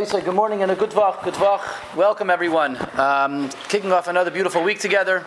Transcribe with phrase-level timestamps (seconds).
[0.00, 1.94] Good morning and a good vach, good vach.
[1.94, 2.78] Welcome everyone.
[2.98, 5.26] Um, kicking off another beautiful week together.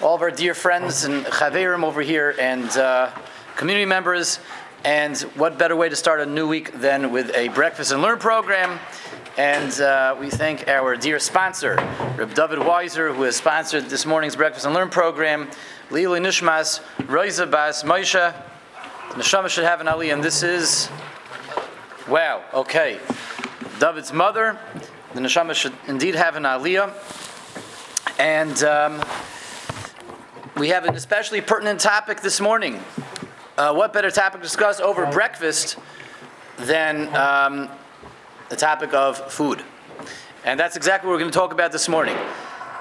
[0.00, 3.10] All of our dear friends and chaverim over here and uh,
[3.56, 4.40] community members.
[4.86, 8.18] And what better way to start a new week than with a breakfast and learn
[8.18, 8.80] program?
[9.36, 11.74] And uh, we thank our dear sponsor,
[12.16, 15.50] Reb David Weiser, who has sponsored this morning's breakfast and learn program.
[15.90, 18.34] Lili Nishmas, Roiza Bas Moshe.
[19.10, 20.88] Neshama should have an Ali, and this is
[22.10, 22.98] Wow, okay.
[23.80, 24.58] David's mother,
[25.14, 26.92] the neshama should indeed have an aliyah.
[28.18, 29.02] And um,
[30.54, 32.78] we have an especially pertinent topic this morning.
[33.56, 35.78] Uh, what better topic to discuss over breakfast
[36.58, 37.70] than um,
[38.50, 39.64] the topic of food?
[40.44, 42.16] And that's exactly what we're going to talk about this morning.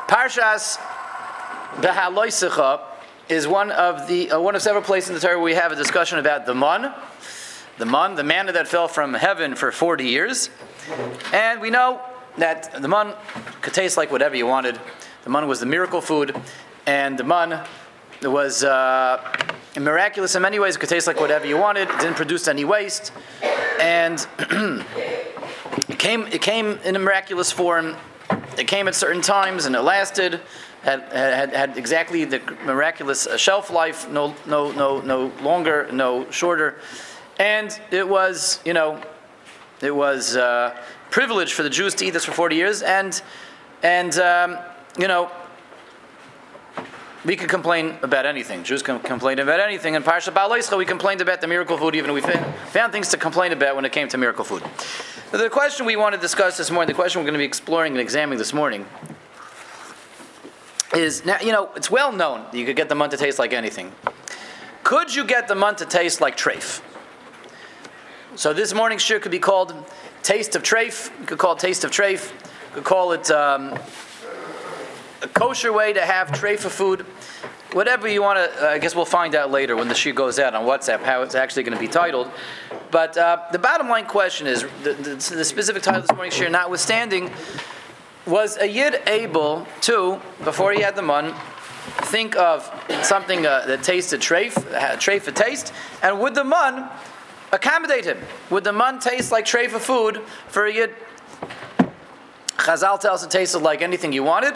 [0.09, 0.75] Parshas
[1.75, 2.81] Behaloisecha
[3.29, 5.71] is one of the uh, one of several places in the Torah where we have
[5.71, 6.93] a discussion about the man
[7.79, 10.49] the man, the manna that fell from heaven for 40 years.
[11.33, 12.01] And we know
[12.37, 13.13] that the man
[13.61, 14.79] could taste like whatever you wanted.
[15.23, 16.35] The man was the miracle food,
[16.85, 17.65] and the man
[18.23, 19.21] was uh,
[19.79, 20.75] miraculous in many ways.
[20.75, 21.89] It could taste like whatever you wanted.
[21.89, 23.11] It didn't produce any waste,
[23.79, 26.27] and it came.
[26.27, 27.95] It came in a miraculous form.
[28.57, 30.41] It came at certain times, and it lasted.
[30.81, 34.09] Had, had, had exactly the miraculous shelf life.
[34.09, 36.79] No, no, no, no longer, no shorter.
[37.37, 39.01] And it was, you know,
[39.81, 40.77] it was uh,
[41.09, 42.81] privilege for the Jews to eat this for 40 years.
[42.81, 43.21] And,
[43.83, 44.57] and um,
[44.97, 45.31] you know,
[47.25, 48.63] we can complain about anything.
[48.63, 49.95] Jews can complain about anything.
[49.95, 53.51] In Parsha Ba'alaischa, we complained about the miracle food, even we found, things to complain
[53.51, 54.63] about when it came to miracle food.
[55.31, 57.93] The question we want to discuss this morning, the question we're going to be exploring
[57.93, 58.85] and examining this morning,
[60.95, 63.53] is now, you know, it's well known you could get the mun to taste like
[63.53, 63.91] anything.
[64.83, 66.81] Could you get the mun to taste like treif?
[68.35, 69.73] So this morning's shir could be called
[70.21, 71.09] Taste of Treif.
[71.19, 72.31] You could call it Taste of Treif.
[72.31, 73.73] You could call it um,
[75.23, 77.01] a kosher way to have treif food.
[77.73, 80.37] Whatever you want to, uh, I guess we'll find out later when the shir goes
[80.37, 82.29] out on WhatsApp how it's actually going to be titled.
[82.91, 86.35] But uh, the bottom line question is the, the, the specific title of this morning's
[86.35, 87.31] shir, notwithstanding,
[88.27, 91.33] was a yid able to, before he had the mun,
[92.03, 92.71] think of
[93.01, 94.53] something uh, that tasted treif,
[94.99, 96.89] treif a taste, and would the mun
[97.51, 98.17] accommodate him.
[98.49, 100.95] Would the mun taste like tray for food for a yid?
[102.57, 104.53] Chazal tells it tasted like anything you wanted.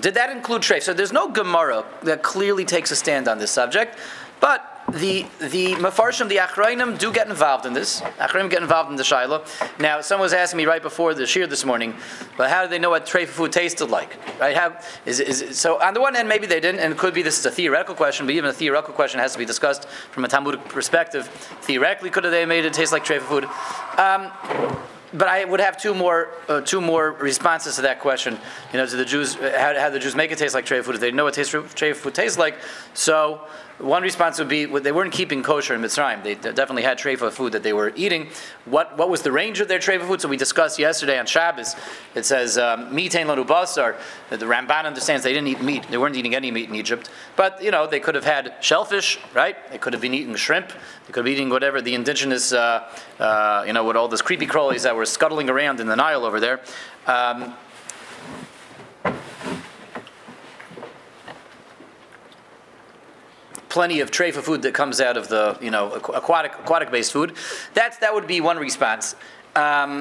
[0.00, 0.82] Did that include treif?
[0.82, 3.98] So there's no Gemara that clearly takes a stand on this subject,
[4.40, 8.00] but the the mafarshim, the achrayim, do get involved in this.
[8.00, 9.44] Achrayim get involved in the shiloh.
[9.80, 11.94] Now, someone was asking me right before the shir this morning,
[12.36, 14.16] but how do they know what food tasted like?
[14.40, 14.56] Right?
[14.56, 15.80] How is, is so?
[15.80, 17.94] On the one hand, maybe they didn't, and it could be this is a theoretical
[17.94, 18.26] question.
[18.26, 21.26] But even a theoretical question has to be discussed from a Talmudic perspective.
[21.62, 23.44] Theoretically, could have they made it taste like food?
[23.98, 24.30] Um,
[25.12, 28.38] but I would have two more uh, two more responses to that question.
[28.72, 30.96] You know, to the Jews, how, how the Jews make it taste like tray food?
[30.96, 32.56] If they know what taste, food tastes like,
[32.94, 33.46] so
[33.78, 36.22] one response would be they weren't keeping kosher in Mitzrayim.
[36.22, 38.28] They definitely had treifa food that they were eating.
[38.64, 40.22] What, what was the range of their treifa food?
[40.22, 41.76] So we discussed yesterday on Shabbos.
[42.14, 43.96] It says mitain lanu basar.
[44.30, 45.86] The Ramban understands they didn't eat meat.
[45.90, 47.10] They weren't eating any meat in Egypt.
[47.36, 49.56] But you know they could have had shellfish, right?
[49.70, 50.68] They could have been eating shrimp.
[50.68, 54.22] They could have been eating whatever the indigenous, uh, uh, you know, with all those
[54.22, 56.60] creepy crawlies that were scuttling around in the Nile over there.
[57.06, 57.54] Um,
[63.76, 67.36] plenty of for food that comes out of the you know aquatic aquatic based food.
[67.74, 69.14] That's that would be one response.
[69.54, 69.92] Um,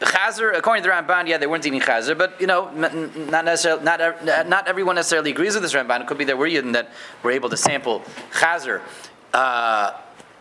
[0.00, 3.82] Chazer, according to the Ramban, yeah, they weren't eating chazer, but you know, not necessarily,
[3.82, 3.98] not,
[4.46, 6.02] not everyone necessarily agrees with this Ramban.
[6.02, 6.90] It could be that we're that
[7.22, 8.82] were able to sample chazer
[9.32, 9.92] uh,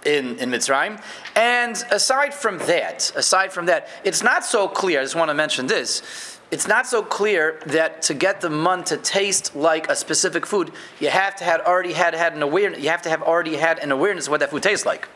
[0.06, 1.02] in in Mitzrayim.
[1.36, 5.00] And aside from that, aside from that, it's not so clear.
[5.00, 8.84] I just want to mention this it's not so clear that to get the mun
[8.86, 12.82] to taste like a specific food, you have to have already had had an awareness.
[12.82, 15.08] You have to have already had an awareness of what that food tastes like.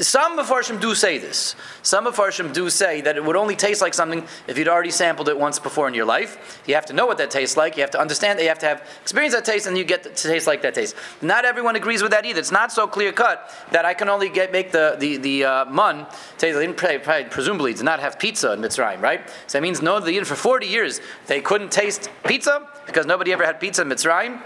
[0.00, 1.54] Some Mepharshim do say this.
[1.82, 5.28] Some Mepharshim do say that it would only taste like something if you'd already sampled
[5.28, 6.60] it once before in your life.
[6.66, 7.76] You have to know what that tastes like.
[7.76, 8.38] You have to understand.
[8.38, 10.74] That you have to have experience that taste, and you get to taste like that
[10.74, 10.96] taste.
[11.22, 12.40] Not everyone agrees with that either.
[12.40, 15.64] It's not so clear cut that I can only get make the the the uh,
[15.66, 16.06] mun
[16.38, 16.58] taste.
[16.58, 19.28] They presumably did not have pizza in Mitzrayim, right?
[19.46, 20.00] So that means no.
[20.00, 24.42] The for forty years they couldn't taste pizza because nobody ever had pizza in Mitzrayim.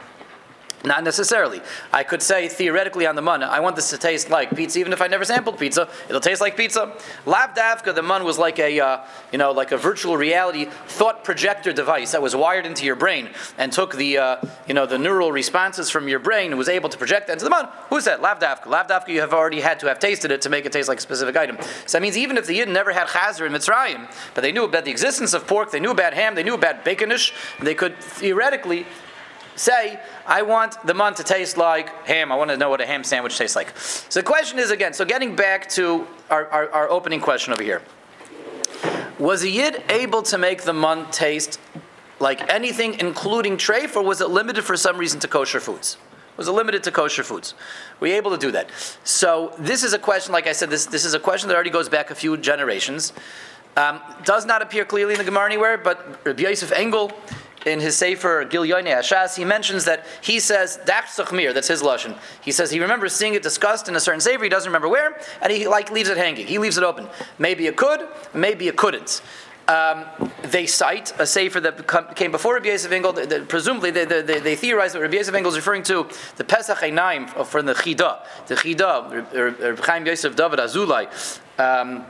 [0.85, 1.61] Not necessarily.
[1.93, 4.93] I could say theoretically on the mun, I want this to taste like pizza, even
[4.93, 5.89] if I never sampled pizza.
[6.09, 6.93] It'll taste like pizza.
[7.27, 9.01] Lav davka, the mun was like a, uh,
[9.33, 13.31] you know, like a virtual reality thought projector device that was wired into your brain
[13.59, 14.37] and took the, uh,
[14.69, 17.45] you know, the neural responses from your brain and was able to project that into
[17.45, 17.69] the mun.
[17.89, 18.21] Who said?
[18.21, 20.99] Lav davka, you have already had to have tasted it to make it taste like
[20.99, 21.59] a specific item.
[21.87, 24.65] So that means even if the Yidden never had chazer in Mitzrayim, but they knew
[24.65, 27.99] about the existence of pork, they knew about ham, they knew about baconish, they could
[27.99, 28.87] theoretically
[29.59, 32.33] say, I want the mun to taste like ham.
[32.33, 33.77] I want to know what a ham sandwich tastes like.
[33.77, 37.63] So the question is again, so getting back to our, our, our opening question over
[37.63, 37.83] here.
[39.19, 41.59] Was a yid able to make the mun taste
[42.21, 45.97] like anything, including treif, or was it limited for some reason to kosher foods?
[46.37, 47.55] Was it limited to kosher foods?
[47.99, 48.71] Were you able to do that?
[49.03, 51.71] So this is a question, like I said, this, this is a question that already
[51.71, 53.13] goes back a few generations.
[53.77, 57.13] Um, does not appear clearly in the Gemara anywhere, but Rabbi Yosef Engel
[57.67, 62.17] in his Sefer Gilyonei Hashas, he mentions that he says Dak that's his lashon.
[62.41, 65.19] He says he remembers seeing it discussed in a certain Sefer, he doesn't remember where,
[65.43, 66.47] and he like leaves it hanging.
[66.47, 67.09] He leaves it open.
[67.39, 69.23] Maybe it could, maybe it couldn't.
[69.69, 70.07] Um,
[70.45, 73.13] they cite a sefer that came before Rabbi Yosef Engel.
[73.49, 76.79] presumably, they, they, they, they, theorize that Rabbi Yosef Engel is referring to the Pesach
[76.79, 78.25] Einaim from the Chida.
[78.47, 81.07] The Chida, Rabbi Chaim Yosef David Azulai.
[81.59, 82.07] Um,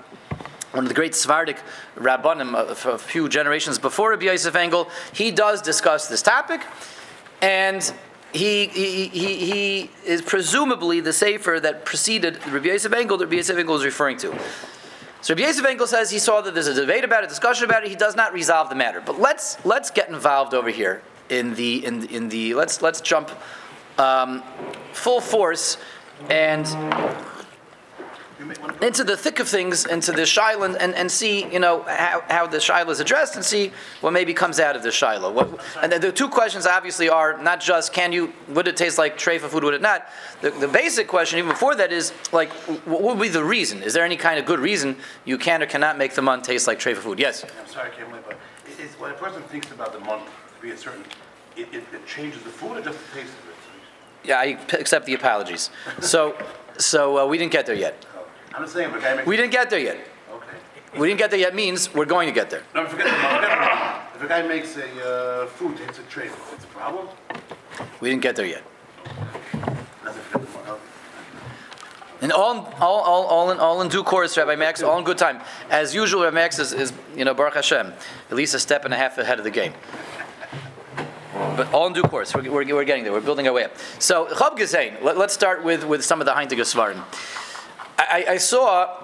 [0.78, 1.58] one of the great Svardik
[1.96, 6.60] Rabbanim of a few generations before Rabbi Yosef Engel, he does discuss this topic,
[7.42, 7.92] and
[8.32, 13.38] he, he, he, he is presumably the Sefer that preceded Rabbi Yosef Engel that Rabbi
[13.38, 14.32] Yosef Engel is referring to.
[15.20, 17.82] So Rabbi Yosef Engel says he saw that there's a debate about it, discussion about
[17.82, 17.88] it.
[17.88, 19.02] He does not resolve the matter.
[19.04, 23.32] But let's let's get involved over here in the in in the let's let's jump
[23.98, 24.44] um,
[24.92, 25.76] full force
[26.30, 26.66] and
[28.80, 32.46] into the thick of things, into the shiloh, and, and see, you know, how, how
[32.46, 35.32] the shiloh is addressed, and see what maybe comes out of the shiloh.
[35.32, 35.48] What,
[35.82, 39.18] and the, the, two questions obviously are not just can you, would it taste like
[39.18, 40.08] treifa food, would it not?
[40.40, 42.50] The, the basic question, even before that, is like,
[42.86, 43.82] what would be the reason?
[43.82, 46.66] Is there any kind of good reason you can or cannot make the month taste
[46.66, 47.18] like treifa food?
[47.18, 47.44] Yes.
[47.44, 48.38] I'm sorry, I can't wait, but
[48.78, 51.02] it's, when a person thinks about the month to be a certain,
[51.56, 53.54] it, it, it changes the food or just the taste of it?
[54.24, 55.70] Yeah, I accept the apologies.
[56.00, 56.36] So,
[56.76, 58.04] so uh, we didn't get there yet.
[58.54, 59.26] I'm just saying, if a guy makes.
[59.26, 59.98] We didn't get there yet.
[60.30, 60.98] Okay.
[60.98, 62.62] We didn't get there yet means we're going to get there.
[62.74, 66.64] No, forget the the If a guy makes a uh, food, it's a trade, it's
[66.64, 67.08] a problem?
[68.00, 68.62] We didn't get there yet.
[70.04, 70.82] That's a forget the okay.
[72.20, 75.18] And all, all, all, all, in, all in due course, Rabbi Max, all in good
[75.18, 75.40] time.
[75.70, 77.92] As usual, Rabbi Max is, is, you know, Baruch Hashem,
[78.30, 79.72] at least a step and a half ahead of the game.
[81.34, 83.12] But all in due course, we're, we're, we're getting there.
[83.12, 83.72] We're building our way up.
[84.00, 87.04] So, Gezain, let, us start with, with some of the Heintige Svarim.
[87.98, 88.96] I, I saw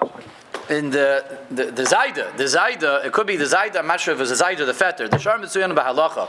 [0.70, 4.14] in the the, the Zaida, the Zaida, it could be the Zaida, I'm not sure
[4.14, 6.28] if it's the Zaida, the Fetter, the Shar Mitzuyan Bahalacha.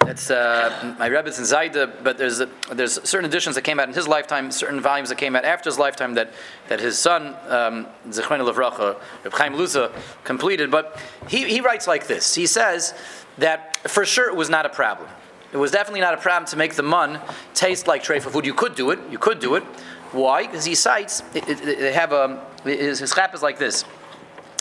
[0.00, 3.88] That's uh, my Rebbe's in Zaida, but there's a, there's certain editions that came out
[3.88, 6.32] in his lifetime, certain volumes that came out after his lifetime that,
[6.68, 9.92] that his son, um, Zechron Levracha, Reb Chaim Luza,
[10.24, 10.70] completed.
[10.70, 10.98] But
[11.28, 12.34] he, he writes like this.
[12.34, 12.94] He says
[13.36, 15.10] that for sure it was not a problem.
[15.52, 17.20] It was definitely not a problem to make the mun
[17.52, 18.46] taste like treifa food.
[18.46, 18.98] You could do it.
[19.10, 19.64] You could do it.
[20.12, 20.46] Why?
[20.46, 23.84] Because he cites, they have a, his, his chap is like this.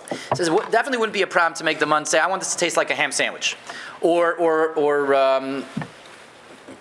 [0.09, 2.53] He says, definitely wouldn't be a problem to make the mun say, I want this
[2.53, 3.57] to taste like a ham sandwich.
[4.01, 5.65] Or, or, or um,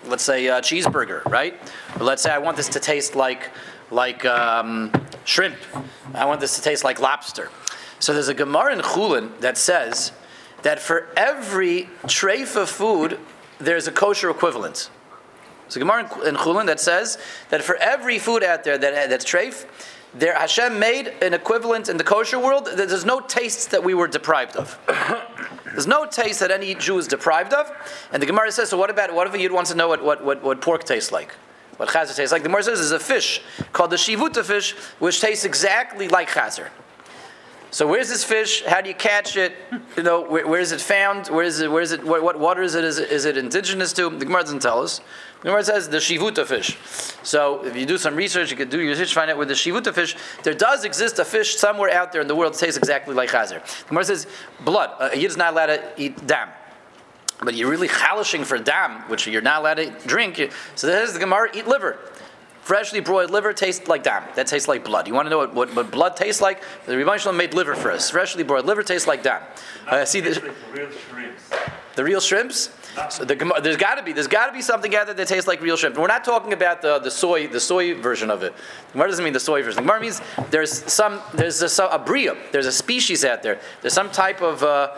[0.05, 1.55] let's say a cheeseburger, right?
[1.99, 3.49] Or let's say I want this to taste like,
[3.91, 4.91] like um,
[5.25, 5.57] shrimp.
[6.13, 7.49] I want this to taste like lobster.
[7.99, 10.11] So there's a Gemara in Chulin that says
[10.63, 13.19] that for every treif of food,
[13.59, 14.89] there's a kosher equivalent.
[15.69, 17.17] So Gemara in Chulin that says
[17.49, 19.65] that for every food out there that, that's treif,
[20.13, 22.69] there Hashem made an equivalent in the kosher world.
[22.73, 24.79] There's no taste that we were deprived of.
[25.65, 27.71] There's no taste that any Jew is deprived of.
[28.11, 30.03] And the Gemara says, so what about what if a Yid wants to know what,
[30.03, 31.33] what, what, what pork tastes like?
[31.77, 32.41] What chazer tastes like?
[32.41, 33.41] The Gemara says there's a fish
[33.73, 36.69] called the shivuta fish, which tastes exactly like chazer.
[37.69, 38.63] So where's this fish?
[38.63, 39.53] How do you catch it?
[39.97, 41.27] You know, where, where is it found?
[41.27, 41.69] Where is it?
[41.69, 42.03] Where is it?
[42.03, 42.83] What, what water is it?
[42.83, 43.11] Is, it?
[43.11, 44.09] is it indigenous to?
[44.09, 45.01] The Gemara doesn't tell us.
[45.41, 46.77] The Gemara says the shivuta fish.
[47.23, 49.53] So if you do some research, you could do your research, find out where the
[49.53, 50.15] shivuta fish.
[50.43, 53.29] There does exist a fish somewhere out there in the world that tastes exactly like
[53.29, 53.61] chazer.
[53.83, 54.27] The Gemara says
[54.63, 54.91] blood.
[54.99, 56.49] Uh, a yid is not allowed to eat dam.
[57.43, 60.51] But you're really chalishing for dam, which you're not allowed to drink.
[60.75, 61.99] So there's the Gemara eat liver.
[62.67, 64.23] Freshly broiled liver tastes like dam.
[64.35, 65.07] That tastes like blood.
[65.07, 66.61] You want to know what, what, what blood tastes like?
[66.85, 68.09] The Rebbeinu Shalom made liver for us.
[68.09, 69.41] Freshly broiled liver tastes like dam.
[69.87, 71.49] Uh, see the, real shrimps.
[71.95, 72.75] The real shrimps.
[73.09, 75.47] So the, there's got to be there's got to be something out there that tastes
[75.47, 75.97] like real shrimp.
[75.97, 78.53] We're not talking about the, the soy the soy version of it.
[78.91, 79.83] What doesn't mean the soy version.
[79.83, 82.35] Gemara means there's some there's a, a bria.
[82.51, 83.61] There's a species out there.
[83.81, 84.95] There's some type of uh,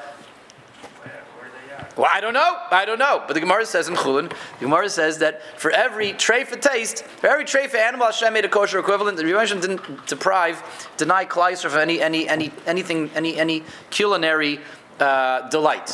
[1.98, 2.58] Well, I don't know.
[2.72, 3.24] I don't know.
[3.28, 7.04] But the Gemara says in Chulin, the Gemara says that for every tray for taste,
[7.04, 9.18] for every tray for animal, Hashem made a kosher equivalent.
[9.18, 10.62] The Rebbe didn't deprive,
[10.98, 14.60] deny Kleiser of any, any, any, anything, any, any culinary
[15.00, 15.90] uh, delight.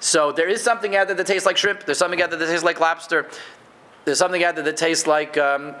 [0.00, 1.84] So there is something out there that tastes like shrimp.
[1.84, 3.28] There's something out there that tastes like lobster.
[4.04, 5.74] There's something out there that tastes like, um,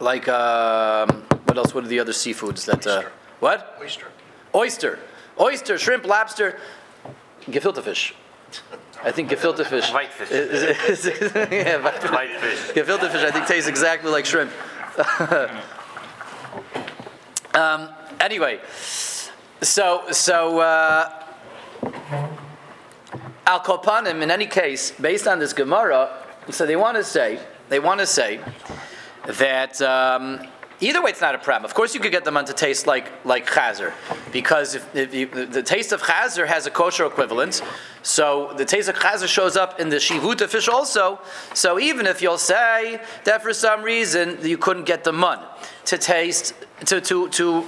[0.00, 1.08] like um,
[1.44, 1.74] what else?
[1.74, 2.86] What are the other seafoods that?
[2.86, 3.02] Uh,
[3.40, 3.78] what?
[3.80, 4.06] Oyster.
[4.54, 4.98] Oyster,
[5.38, 6.58] oyster, shrimp, lobster,
[7.48, 8.14] gefilte fish.
[9.04, 9.92] I think gefilte fish.
[9.92, 10.30] White fish.
[10.30, 12.10] Is- is- is- yeah, white fish.
[12.10, 12.58] White fish.
[12.74, 14.50] Gefilte fish, I think, tastes exactly like shrimp.
[17.54, 17.88] um,
[18.20, 18.60] anyway,
[19.60, 21.22] so so uh,
[23.46, 24.22] al kopanim.
[24.22, 26.10] In any case, based on this Gemara,
[26.50, 27.38] so they want to say
[27.68, 28.40] they want to say
[29.26, 29.80] that.
[29.82, 30.48] Um,
[30.80, 31.64] Either way, it's not a problem.
[31.64, 33.92] Of course, you could get them on to taste like like chazer,
[34.30, 37.62] because if, if you, the taste of chazer has a kosher equivalent,
[38.02, 41.18] so the taste of chazer shows up in the shivuta fish also.
[41.54, 45.40] So even if you'll say that for some reason you couldn't get the mun
[45.86, 46.52] to taste
[46.84, 47.64] to to to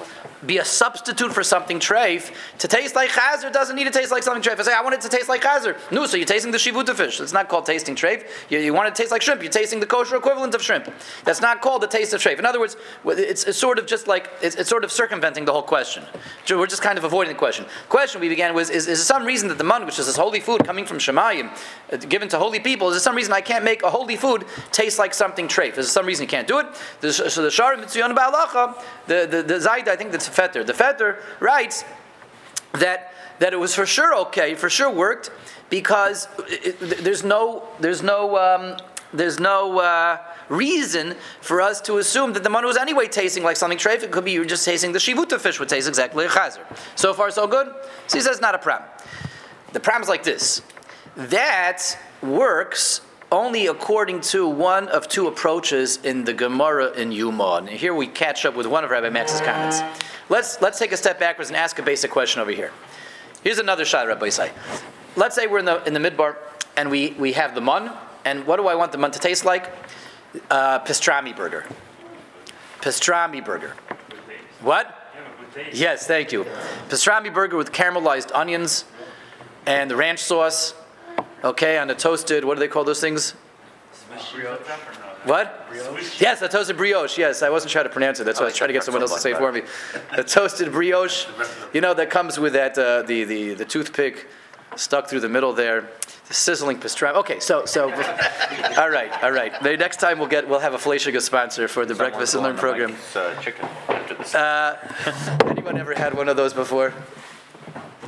[0.47, 4.23] be a substitute for something treif, to taste like chazer doesn't need to taste like
[4.23, 4.59] something treif.
[4.59, 5.77] I say I want it to taste like chazer.
[5.91, 7.21] No, so you're tasting the shivuta fish.
[7.21, 8.25] It's not called tasting treif.
[8.49, 9.43] You, you want it to taste like shrimp.
[9.43, 10.93] You're tasting the kosher equivalent of shrimp.
[11.25, 12.39] That's not called the taste of treif.
[12.39, 12.77] In other words,
[13.07, 16.05] it's, it's sort of just like it's, it's sort of circumventing the whole question.
[16.49, 17.67] We're just kind of avoiding the question.
[17.89, 20.17] Question we began was: Is, is there some reason that the man, which is this
[20.17, 21.51] holy food coming from Shemayim,
[21.93, 24.45] uh, given to holy people, is there some reason I can't make a holy food
[24.71, 25.71] taste like something treif?
[25.71, 26.67] Is there some reason you can't do it?
[27.01, 30.65] The, so the Shar Mitzuyon Ba'alacha, the the the Zayd, I think that's fetter.
[30.65, 31.85] The fetter writes
[32.73, 35.31] that that it was for sure okay, for sure worked,
[35.71, 38.77] because it, there's no there's no um,
[39.13, 40.19] there's no uh,
[40.49, 44.03] reason for us to assume that the man was anyway tasting like something treif.
[44.03, 46.65] It could be you're just tasting the shivuta fish would taste exactly like chazer.
[46.97, 47.73] So far, so good.
[48.07, 48.89] So he says not a problem.
[49.73, 50.63] The problem is like this:
[51.17, 57.57] that works only according to one of two approaches in the Gemara in Yuma.
[57.57, 59.81] And here we catch up with one of Rabbi Max's comments.
[60.29, 62.73] Let's let's take a step backwards and ask a basic question over here.
[63.43, 64.51] Here's another shot, Rabbosai.
[65.17, 66.37] Let's say we're in the in the midbar
[66.79, 67.91] and we, we have the mun,
[68.25, 69.73] and what do I want the mun to taste like?
[70.49, 71.67] Uh, pastrami burger.
[72.81, 73.75] Pastrami burger.
[74.61, 74.95] What?
[75.73, 76.45] Yes, thank you.
[76.89, 78.85] Pastrami burger with caramelized onions
[79.67, 80.73] and the ranch sauce.
[81.45, 82.45] Okay, on a toasted.
[82.45, 83.35] What do they call those things?
[85.25, 85.69] What?
[85.69, 86.21] Brioche.
[86.21, 87.19] Yes, a toasted brioche.
[87.19, 88.25] Yes, I wasn't trying to pronounce it.
[88.25, 89.63] That's why I was trying to get someone else to say it for me.
[90.13, 91.27] A toasted brioche.
[91.73, 94.27] You know that comes with that uh, the, the the toothpick
[94.77, 95.89] stuck through the middle there.
[96.29, 97.15] The sizzling pastrami.
[97.17, 97.85] Okay, so so.
[98.79, 99.53] all right, all right.
[99.63, 102.57] Maybe next time we'll get we'll have a Fleischiger sponsor for the breakfast and learn
[102.57, 102.97] program.
[103.15, 104.35] Uh, chicken after this.
[105.51, 106.95] Anyone ever had one of those before?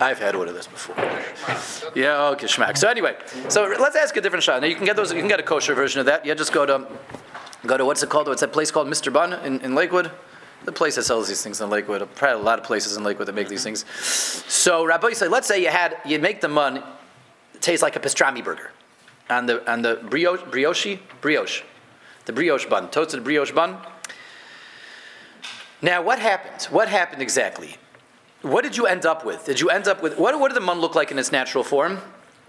[0.00, 0.96] I've had one of those before.
[1.94, 2.78] Yeah, okay, schmack.
[2.78, 3.16] So anyway,
[3.48, 4.62] so let's ask a different shot.
[4.62, 5.12] Now you can get those.
[5.12, 6.24] You can get a kosher version of that.
[6.24, 6.86] Yeah, just go to
[7.66, 8.28] go to what's it called?
[8.28, 8.88] What's that place called?
[8.88, 9.12] Mr.
[9.12, 10.10] Bun in, in Lakewood.
[10.64, 12.06] The place that sells these things in Lakewood.
[12.14, 13.84] Probably a lot of places in Lakewood that make these things.
[13.94, 16.82] So Rabbi say, let's say you had you make the mun
[17.60, 18.70] taste like a pastrami burger,
[19.28, 21.62] and the and the brioche brioche brioche,
[22.24, 23.78] the brioche bun, toasted brioche bun.
[25.82, 26.64] Now what happened?
[26.64, 27.76] What happened exactly?
[28.42, 29.44] What did you end up with?
[29.44, 30.38] Did you end up with what?
[30.38, 31.98] What did the mun look like in its natural form?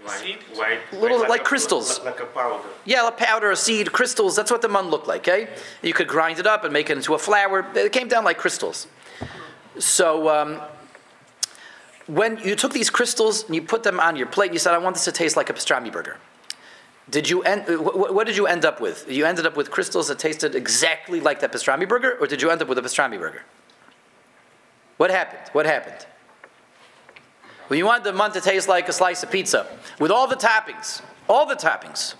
[0.04, 2.00] White, white, Little white, like a- crystals.
[2.04, 2.58] Like a powder.
[2.84, 4.34] Yeah, a powder, a seed, crystals.
[4.34, 5.20] That's what the mun looked like.
[5.28, 5.48] Okay,
[5.82, 7.66] you could grind it up and make it into a flour.
[7.74, 8.88] It came down like crystals.
[9.78, 10.60] So um,
[12.06, 14.74] when you took these crystals and you put them on your plate, and you said,
[14.74, 16.16] "I want this to taste like a pastrami burger."
[17.10, 17.64] Did you end?
[17.84, 19.10] What, what did you end up with?
[19.10, 22.50] You ended up with crystals that tasted exactly like that pastrami burger, or did you
[22.50, 23.42] end up with a pastrami burger?
[25.02, 25.42] What happened?
[25.50, 26.06] What happened?
[27.68, 29.66] Well, you want the mun to taste like a slice of pizza
[29.98, 32.14] with all the toppings, all the toppings.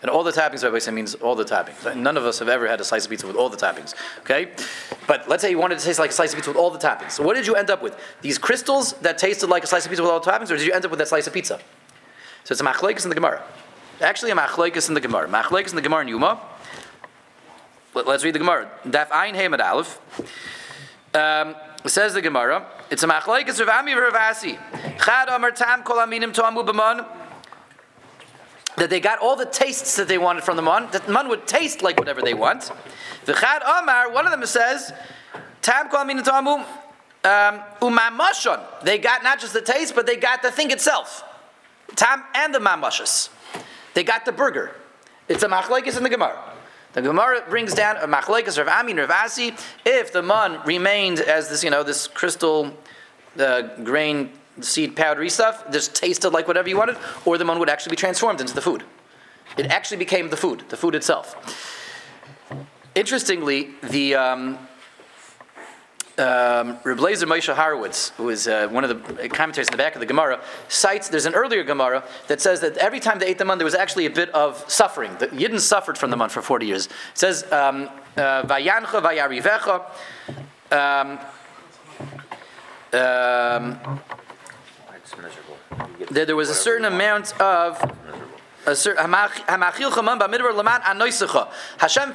[0.00, 1.96] And all the toppings, Rabbi say, means all the toppings.
[1.96, 3.96] None of us have ever had a slice of pizza with all the toppings.
[4.20, 4.52] Okay?
[5.08, 6.78] But let's say you wanted to taste like a slice of pizza with all the
[6.78, 7.10] toppings.
[7.10, 7.98] So what did you end up with?
[8.22, 10.68] These crystals that tasted like a slice of pizza with all the toppings, or did
[10.68, 11.58] you end up with that slice of pizza?
[12.44, 13.42] So it's a machlekes in the Gemara.
[14.00, 15.28] Actually, a machlekes in the Gemara.
[15.28, 16.38] Machlekes in the Gemara in Yuma.
[17.92, 18.70] Let- Let's read the Gemara.
[18.86, 19.98] Daf Ein Hamad Aleph.
[21.12, 21.56] Um,
[21.86, 24.58] Says the Gemara, it's a machlekes Rav Ami Rav Asi.
[25.04, 27.06] Chad Amar Tam Kol Aminim B'man.
[28.76, 30.88] That they got all the tastes that they wanted from the man.
[30.92, 32.72] That man would taste like whatever they want.
[33.26, 34.92] The Chad Amar, one of them says,
[35.60, 36.64] Tam Kol Aminim Toamu
[37.24, 38.60] um, Umamashon.
[38.82, 41.22] They got not just the taste, but they got the thing itself.
[41.96, 43.28] Tam and the mamashas.
[43.94, 44.74] They got the burger.
[45.28, 46.38] It's a machlekes in the Gemara.
[46.94, 49.52] The Gemara brings down a machlekes Rav Ami and Rav Asi.
[49.84, 52.72] If the man remained as this, you know, this crystal
[53.36, 57.68] uh, grain, seed, powdery stuff, just tasted like whatever you wanted, or the man would
[57.68, 58.84] actually be transformed into the food.
[59.58, 61.34] It actually became the food, the food itself.
[62.94, 64.58] Interestingly, the um,
[66.18, 68.96] um, Reb Lezer Moshe Horowitz, who is uh, one of the
[69.28, 72.76] commentators in the back of the Gemara, cites there's an earlier Gemara that says that
[72.76, 75.16] every time they ate the man, there was actually a bit of suffering.
[75.18, 76.86] The Yidden suffered from the man for 40 years.
[76.86, 79.84] It says, um, uh, Vayancha vayarivecha.
[80.70, 81.18] Um,
[82.92, 83.80] um,
[86.10, 87.80] there, there was a certain amount of.
[88.66, 88.96] Hashem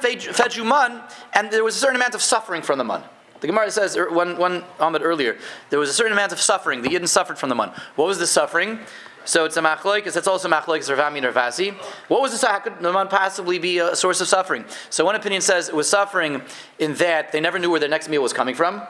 [0.00, 1.02] fed you man,
[1.32, 3.04] and there was a certain amount of suffering from the man.
[3.40, 5.38] The Gemara says er, one one Ahmed earlier
[5.70, 6.82] there was a certain amount of suffering.
[6.82, 7.72] The Yidden suffered from the man.
[7.96, 8.80] What was the suffering?
[9.24, 10.16] So it's a machloikis.
[10.16, 11.74] It's also machloikis Ravami Nervasi.
[12.08, 14.64] What was the how could the man possibly be a source of suffering?
[14.88, 16.42] So one opinion says it was suffering
[16.78, 18.82] in that they never knew where their next meal was coming from.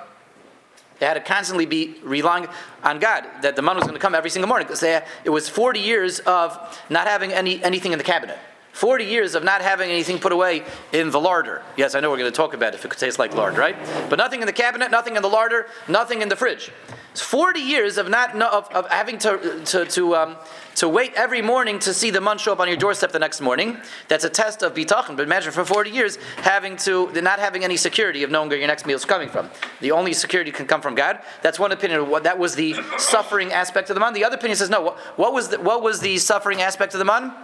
[0.99, 2.47] They had to constantly be relying
[2.85, 5.49] on God that the money was going to come every single morning because it was
[5.49, 6.59] 40 years of
[6.91, 8.39] not having any anything in the cabinet.
[8.73, 11.63] 40 years of not having anything put away in the larder.
[11.77, 13.77] Yes, I know we're going to talk about it if it tastes like lard, right?
[14.09, 16.71] But nothing in the cabinet, nothing in the larder, nothing in the fridge.
[17.11, 20.37] It's 40 years of not of, of having to to to, um,
[20.77, 23.41] to wait every morning to see the mun show up on your doorstep the next
[23.41, 23.79] morning.
[24.07, 25.17] That's a test of bitachon.
[25.17, 28.69] But imagine for 40 years having to not having any security of knowing where your
[28.69, 29.51] next meal is coming from.
[29.81, 31.19] The only security can come from God.
[31.43, 32.09] That's one opinion.
[32.09, 34.15] What that was the suffering aspect of the mun.
[34.15, 34.81] The other opinion says no.
[34.81, 37.35] What, what was the, what was the suffering aspect of the mun?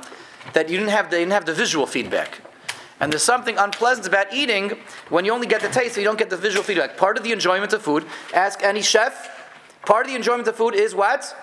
[0.53, 2.41] That you didn't have the, didn't have the visual feedback.
[2.99, 4.79] And there's something unpleasant about eating
[5.11, 6.97] when you only get the taste, so you don't get the visual feedback.
[6.97, 9.31] Part of the enjoyment of food, ask any chef,
[9.85, 11.37] part of the enjoyment of food is what?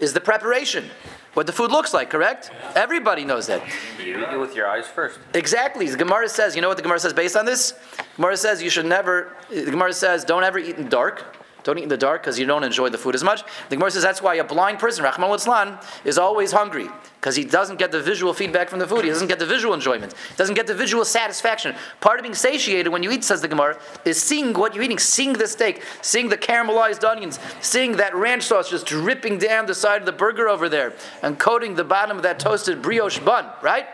[0.00, 0.90] Is the preparation.
[1.34, 2.50] What the food looks like, correct?
[2.74, 3.62] Everybody knows that.
[4.04, 5.20] You eat it with your eyes first.
[5.34, 5.86] Exactly.
[5.86, 7.74] The Gemara says, you know what the Gemara says based on this?
[8.16, 11.36] Gemara says you should never, the Gemara says, don't ever eat in dark.
[11.68, 13.42] Don't eat in the dark because you don't enjoy the food as much.
[13.68, 16.88] The Gemara says that's why a blind person, Rahman al is always hungry
[17.20, 19.04] because he doesn't get the visual feedback from the food.
[19.04, 20.14] He doesn't get the visual enjoyment.
[20.14, 21.76] He doesn't get the visual satisfaction.
[22.00, 24.98] Part of being satiated when you eat, says the Gemara, is seeing what you're eating,
[24.98, 29.74] seeing the steak, seeing the caramelized onions, seeing that ranch sauce just dripping down the
[29.74, 33.44] side of the burger over there and coating the bottom of that toasted brioche bun,
[33.60, 33.88] right?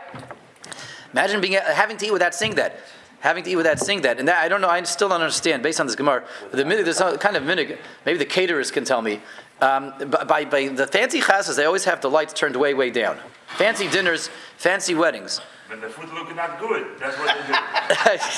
[1.12, 2.78] Imagine being having to eat without seeing that
[3.24, 4.18] having to eat without seeing that.
[4.18, 6.98] And that, I don't know, I still don't understand, based on this Gemara, the there's
[6.98, 9.22] some kind of minute, maybe the caterers can tell me.
[9.62, 9.94] Um,
[10.28, 13.16] by, by the fancy chasas, they always have the lights turned way, way down.
[13.56, 15.40] Fancy dinners, fancy weddings.
[15.68, 17.34] When the food looking not good, that's what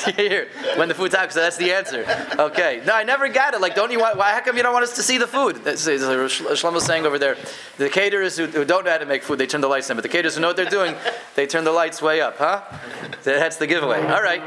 [0.07, 0.23] they do.
[0.29, 2.07] Here, when the food's out, so that's the answer.
[2.39, 2.83] Okay.
[2.87, 3.61] No, I never got it.
[3.61, 4.17] Like, don't you want?
[4.17, 4.31] Why?
[4.33, 5.57] How come you don't want us to see the food?
[5.57, 7.37] That's like uh, Shlomo's saying over there.
[7.79, 9.97] The caterers who, who, don't know how to make food, they turn the lights down.
[9.97, 10.95] But the caterers who know what they're doing,
[11.35, 12.39] they turn the lights way up.
[12.39, 12.63] Huh?
[13.25, 14.07] That's the giveaway.
[14.07, 14.41] All right.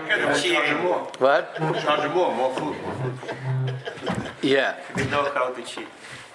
[1.19, 1.55] What?
[1.57, 4.31] Charge more, more food, more food.
[4.41, 4.77] Yeah.
[4.95, 5.87] We know how to cheat.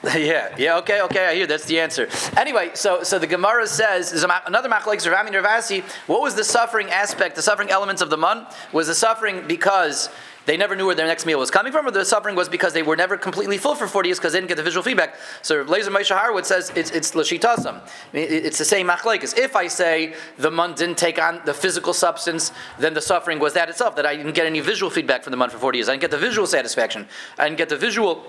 [0.17, 2.09] yeah, yeah, okay, okay, I hear that's the answer.
[2.37, 5.83] Anyway, so so the Gemara says there's another machlekes Rami Nervasi.
[6.07, 8.47] What was the suffering aspect, the suffering elements of the mun?
[8.73, 10.11] Was the suffering because
[10.45, 12.75] they never knew where their next meal was coming from, or the suffering was because
[12.75, 15.17] they were never completely full for 40 years because they didn't get the visual feedback.
[15.41, 17.81] So Lezer Moshe Horowitz says it's it's lashitasam.
[18.13, 19.39] It's the same machlekes.
[19.39, 23.55] If I say the mun didn't take on the physical substance, then the suffering was
[23.55, 25.89] that itself that I didn't get any visual feedback from the mun for 40 years.
[25.89, 27.09] I didn't get the visual satisfaction.
[27.39, 28.23] I didn't get the visual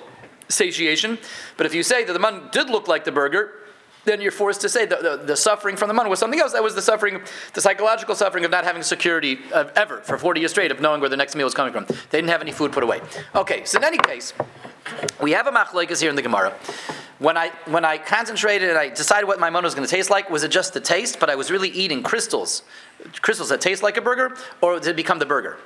[0.49, 1.17] satiation.
[1.58, 3.51] But if you say that the man did look like the burger,
[4.05, 6.53] then you're forced to say the, the, the, suffering from the man was something else.
[6.53, 7.21] That was the suffering,
[7.53, 11.01] the psychological suffering of not having security uh, ever for 40 years straight of knowing
[11.01, 11.86] where the next meal was coming from.
[11.86, 13.01] They didn't have any food put away.
[13.34, 14.34] Okay, so in any case,
[15.21, 16.53] we have a machlekes here in the Gemara.
[17.17, 20.10] When I when I concentrated and I decided what my man was going to taste
[20.10, 21.19] like, was it just the taste?
[21.19, 22.62] But I was really eating crystals,
[23.21, 25.58] crystals that taste like a burger, or did it become the burger?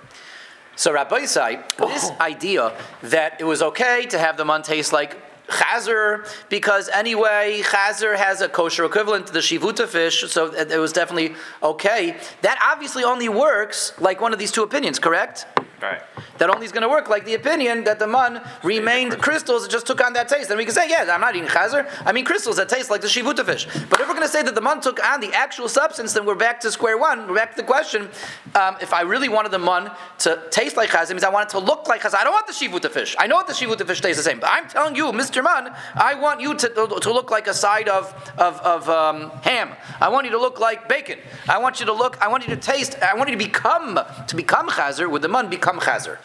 [0.80, 2.18] So Rabbosai, this oh.
[2.22, 5.18] idea that it was okay to have the mun taste like
[5.50, 10.94] chazer because anyway chazer has a kosher equivalent to the shivuta fish, so it was
[10.94, 12.16] definitely okay.
[12.44, 15.46] That obviously only works like one of these two opinions, correct?
[15.82, 16.02] Right.
[16.40, 19.72] That only is going to work like the opinion that the mun remained crystals, it
[19.72, 20.50] just took on that taste.
[20.50, 23.02] Then we can say, yeah, I'm not eating chazer, I mean crystals that taste like
[23.02, 23.66] the shivuta fish.
[23.90, 26.26] But if we're going to say that the mun took on the actual substance, then
[26.26, 27.28] we're back to square one.
[27.28, 28.10] We're back to the question:
[28.56, 31.52] um, If I really wanted the mun to taste like chazer, means I want it
[31.52, 32.18] to look like chazer.
[32.20, 33.16] I don't want the shivuta fish.
[33.20, 34.40] I know what the shivuta fish tastes the same.
[34.40, 35.44] But I'm telling you, Mr.
[35.44, 39.72] Mun, I want you to, to look like a side of of, of um, ham.
[40.00, 41.20] I want you to look like bacon.
[41.48, 42.22] I want you to look.
[42.22, 42.98] I want you to taste.
[43.02, 45.10] I want you to become to become chazer.
[45.10, 46.18] Would the mun become become chazer.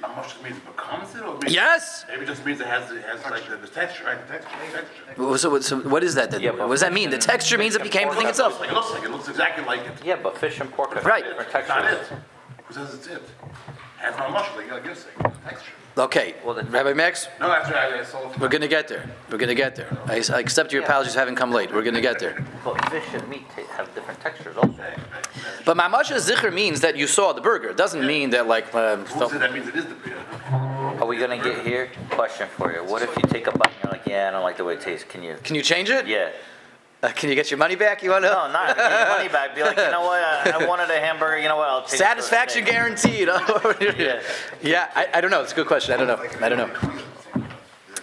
[0.00, 2.04] Not much just means it becomes it, or means Yes.
[2.08, 4.26] Maybe it just means it has it has like the, the texture, right?
[4.28, 5.38] The texture, texture.
[5.38, 6.40] So, so what is that then?
[6.40, 7.10] Yeah, what does that mean?
[7.10, 8.60] The texture means it became the thing itself.
[8.60, 10.04] like it looks like it looks exactly like it.
[10.04, 11.24] Yeah, but fish and pork have Right.
[11.24, 12.00] different It's not it.
[12.66, 13.22] Who says it's it?
[13.96, 15.32] Has not much like you gotta give it.
[15.44, 15.72] Texture.
[15.98, 18.28] Okay, Well, then- Rabbi Max, No, that's right, I saw.
[18.38, 19.04] we're going to get there.
[19.30, 19.88] We're going to get there.
[20.06, 21.72] I, I accept your apologies for having come late.
[21.72, 22.44] We're going to get there.
[22.64, 24.74] But fish and meat ta- have different textures also.
[25.64, 27.68] But Mamasha Zikr means that you saw the burger.
[27.70, 30.16] It doesn't mean that, like, uh, Who said that means it is the beer?
[30.50, 31.90] Are we gonna get here?
[32.10, 32.82] Question for you.
[32.84, 34.74] What if you take a bite and you're like, yeah, I don't like the way
[34.74, 35.04] it tastes.
[35.08, 35.36] Can you?
[35.42, 36.06] can you change it?
[36.06, 36.30] Yeah.
[37.00, 38.02] Uh, can you get your money back?
[38.02, 38.30] You want to?
[38.30, 39.54] No, not get your money back.
[39.54, 40.20] Be like, you know what?
[40.20, 41.38] I, I wanted a hamburger.
[41.38, 41.68] You know what?
[41.68, 43.28] I'll take it for a Satisfaction steak." guaranteed.
[43.98, 44.22] Yeah.
[44.62, 45.42] yeah, I, I don't know.
[45.42, 45.94] It's a good question.
[45.94, 46.44] I don't know.
[46.44, 46.98] I don't know.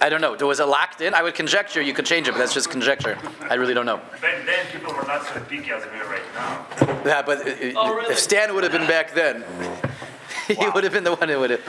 [0.02, 0.36] I don't know.
[0.48, 1.14] Was it locked in?
[1.14, 3.18] I would conjecture you could change it, but that's just conjecture.
[3.50, 3.98] I really don't know.
[4.22, 6.66] Back then, people were not so picky as we are right now.
[7.06, 9.44] Yeah, but uh, uh, if Stan would have been back then,
[10.48, 11.62] he would have been the one who would have.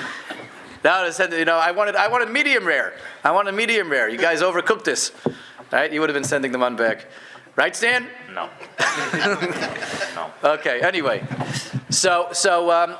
[0.85, 2.95] Now would have said, you know, I wanted, I wanted medium rare.
[3.25, 4.09] I wanted medium rare.
[4.09, 5.12] You guys overcooked this,
[5.72, 5.92] right?
[5.92, 7.07] He would have been sending them on back,
[7.57, 8.07] right, Stan?
[8.33, 8.48] No.
[10.14, 10.31] no.
[10.44, 10.81] Okay.
[10.81, 11.24] Anyway,
[11.90, 12.96] so so um,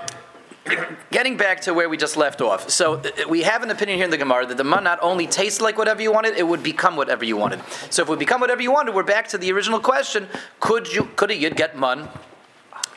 [1.11, 2.71] getting back to where we just left off.
[2.71, 5.27] So uh, we have an opinion here in the Gemara that the man not only
[5.27, 7.61] tastes like whatever you wanted, it would become whatever you wanted.
[7.91, 10.29] So if it would become whatever you wanted, we're back to the original question:
[10.61, 12.09] Could you could a yid get man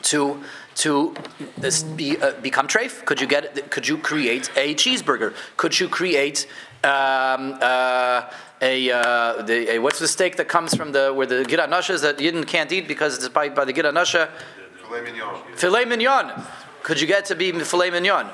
[0.02, 0.42] to
[0.76, 1.14] to
[1.58, 3.04] this be, uh, become treif?
[3.04, 3.70] Could you get?
[3.70, 5.34] Could you create a cheeseburger?
[5.56, 6.46] Could you create
[6.82, 8.30] um, uh,
[8.60, 11.94] a, uh, the, a what's the steak that comes from the where the gira nasha
[11.94, 14.30] is that Yidden can't eat because it's by, by the gira nasha?
[14.82, 15.56] Filet mignon.
[15.56, 16.42] Filet mignon.
[16.82, 18.28] Could you get to be filet mignon?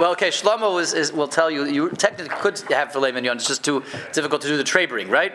[0.00, 3.46] Well, okay, Shlomo is, is, will tell you, you technically could have filet mignon, it's
[3.46, 5.32] just too difficult to do the trabering, right?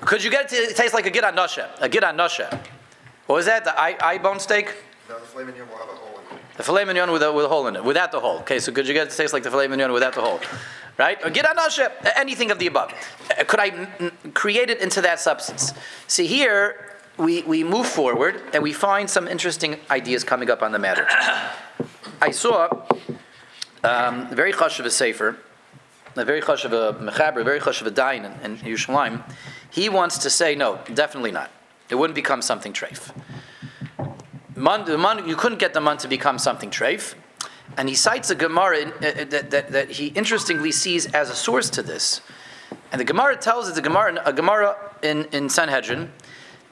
[0.00, 1.70] Could you get it to taste like a giran nasha?
[1.80, 2.62] A giran nasha.
[3.26, 3.64] What was that?
[3.64, 4.74] The eye, eye bone steak?
[5.08, 6.42] No, the filet mignon will have a hole in it.
[6.56, 8.38] The filet mignon with a, with a hole in it, without the hole.
[8.38, 10.40] Okay, so could you get it to taste like the filet mignon without the hole?
[11.00, 11.18] Right?
[11.24, 12.92] Or nasha, anything of the above.
[12.92, 15.72] Uh, Could I mm, create it into that substance?
[16.06, 20.72] See, here we, we move forward and we find some interesting ideas coming up on
[20.72, 21.06] the matter.
[22.20, 22.68] I saw
[23.82, 25.38] um, very chash of a sefer,
[26.16, 29.22] a very chash of a mechaber, very chash of a dain in, in Yerushalayim.
[29.70, 31.50] He wants to say no, definitely not.
[31.88, 33.10] It wouldn't become something treif.
[34.54, 37.14] Man, you couldn't get the man to become something treif.
[37.76, 41.34] And he cites a Gemara in, uh, that, that, that he interestingly sees as a
[41.34, 42.20] source to this.
[42.92, 46.12] And the Gemara tells us a Gemara, a Gemara in, in Sanhedrin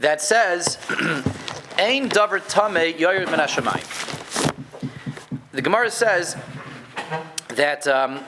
[0.00, 0.78] that says,
[1.78, 4.54] Ein davar tame yoyer min hashamayim."
[5.52, 6.36] The Gemara says
[7.50, 8.20] that um,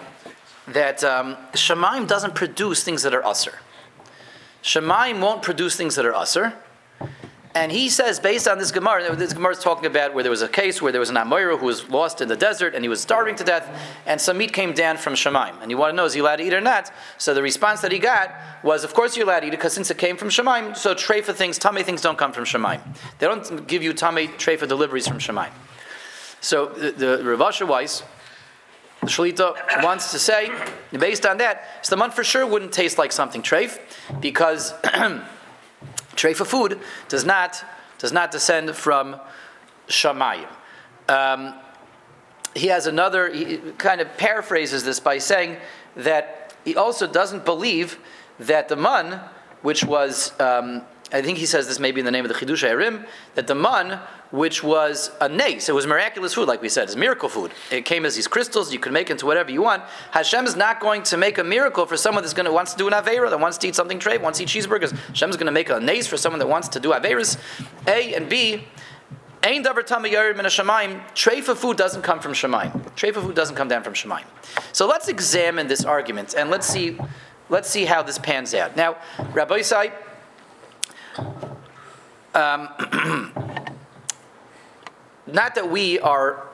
[0.68, 3.54] that um, Shemaim doesn't produce things that are usr.
[4.62, 6.54] Shemaim won't produce things that are usr.
[7.52, 10.42] And he says, based on this Gemara, this Gemara is talking about where there was
[10.42, 12.88] a case where there was an Amoira who was lost in the desert and he
[12.88, 13.68] was starving to death,
[14.06, 15.60] and some meat came down from Shemaim.
[15.60, 16.92] And you want to know, is he allowed to eat or not?
[17.18, 18.32] So the response that he got
[18.62, 20.94] was, of course you're allowed to eat it, because since it came from Shemaim, so
[20.94, 22.80] treifa things, tummy things don't come from Shemaim.
[23.18, 25.50] They don't give you tummy treifa deliveries from Shemaim.
[26.40, 28.04] So the, the Rav Asher Weiss,
[29.00, 30.52] the Shalita wants to say,
[30.92, 33.80] based on that, so the man for sure wouldn't taste like something treif,
[34.20, 34.72] because
[36.20, 36.78] treifa food
[37.08, 37.64] does not
[37.98, 39.16] does not descend from
[39.88, 40.48] shamayim.
[41.08, 41.54] Um,
[42.54, 43.32] he has another.
[43.32, 45.56] He kind of paraphrases this by saying
[45.96, 47.98] that he also doesn't believe
[48.38, 49.20] that the man,
[49.62, 50.38] which was.
[50.40, 53.46] Um, I think he says this maybe in the name of the Chidushei Harim, that
[53.46, 57.28] the man, which was a nace, it was miraculous food, like we said, it's miracle
[57.28, 57.50] food.
[57.70, 59.82] It came as these crystals, you can make into whatever you want.
[60.12, 62.78] Hashem is not going to make a miracle for someone that's going to wants to
[62.78, 64.96] do an Aveira, that wants to eat something trade, wants to eat cheeseburgers.
[65.08, 67.38] Hashem is going to make a nace for someone that wants to do Aveiras.
[67.88, 68.64] A and B,
[69.42, 71.00] Ain davar tamayarim in a shemaim.
[71.14, 72.72] Treifa food doesn't come from shemaim.
[72.94, 74.24] Treifa food doesn't come down from shemaim.
[74.72, 76.98] So let's examine this argument and let's see,
[77.48, 78.76] let's see how this pans out.
[78.76, 79.92] Now, Rabbosai,
[82.34, 82.68] um,
[85.26, 86.46] not that we are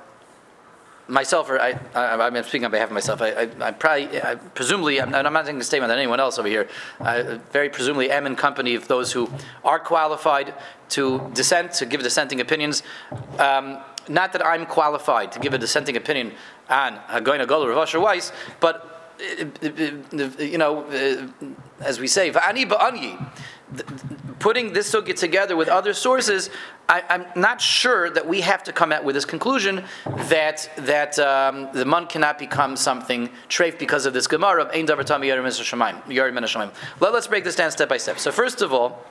[1.09, 3.23] myself, or I, I, I'm speaking on behalf of myself.
[3.23, 6.39] I, I, I probably, I, presumably, I'm, I'm not making a statement on anyone else
[6.39, 6.69] over here.
[7.01, 9.31] I very presumably am in company of those who
[9.65, 10.55] are qualified
[10.91, 12.83] to dissent, to give dissenting opinions.
[13.39, 16.33] Um, not that I'm qualified to give a dissenting opinion
[16.69, 18.93] on go to Rav Asher Weiss, but
[20.39, 20.85] you know,
[21.81, 22.69] as we say, va'ani
[23.75, 26.51] ba'ani, putting this sugya together with other sources,
[26.89, 29.85] I, am not sure that we have to come out with this conclusion
[30.29, 34.87] that that um, the man cannot become something treif because of this gemara of ein
[34.87, 38.19] davar tam yarim Let, Let's break this down step by step.
[38.19, 39.05] So first of all,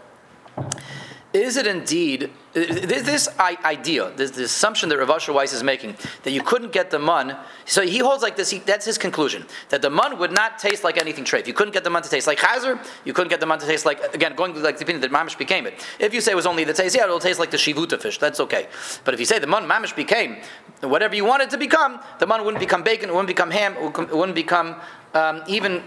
[1.36, 6.42] is it indeed this, idea, this, assumption that Rav Asher Weiss is making that you
[6.42, 7.36] couldn't get the mun?
[7.66, 8.50] So he holds like this.
[8.50, 11.48] He, that's his conclusion that the mun would not taste like anything treif.
[11.48, 12.80] You couldn't get the mun to taste like chazer.
[13.04, 15.12] You couldn't get the mun to taste like again going to like the opinion that
[15.12, 15.86] mamish became it.
[16.00, 18.18] If you say it was only the taste, yeah, it'll taste like the shivuta fish.
[18.18, 18.68] That's okay.
[19.04, 20.38] But if you say the mun mamish became
[20.82, 23.10] whatever you want it to become, the mun wouldn't become bacon.
[23.10, 23.76] It wouldn't become ham.
[23.78, 24.76] It wouldn't become
[25.16, 25.82] um, even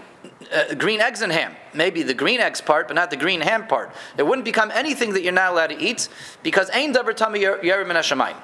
[0.51, 1.55] uh, green eggs and ham.
[1.73, 3.95] Maybe the green eggs part, but not the green ham part.
[4.17, 6.09] It wouldn't become anything that you're not allowed to eat
[6.43, 8.35] because ain davar tami yerim min hashamayim.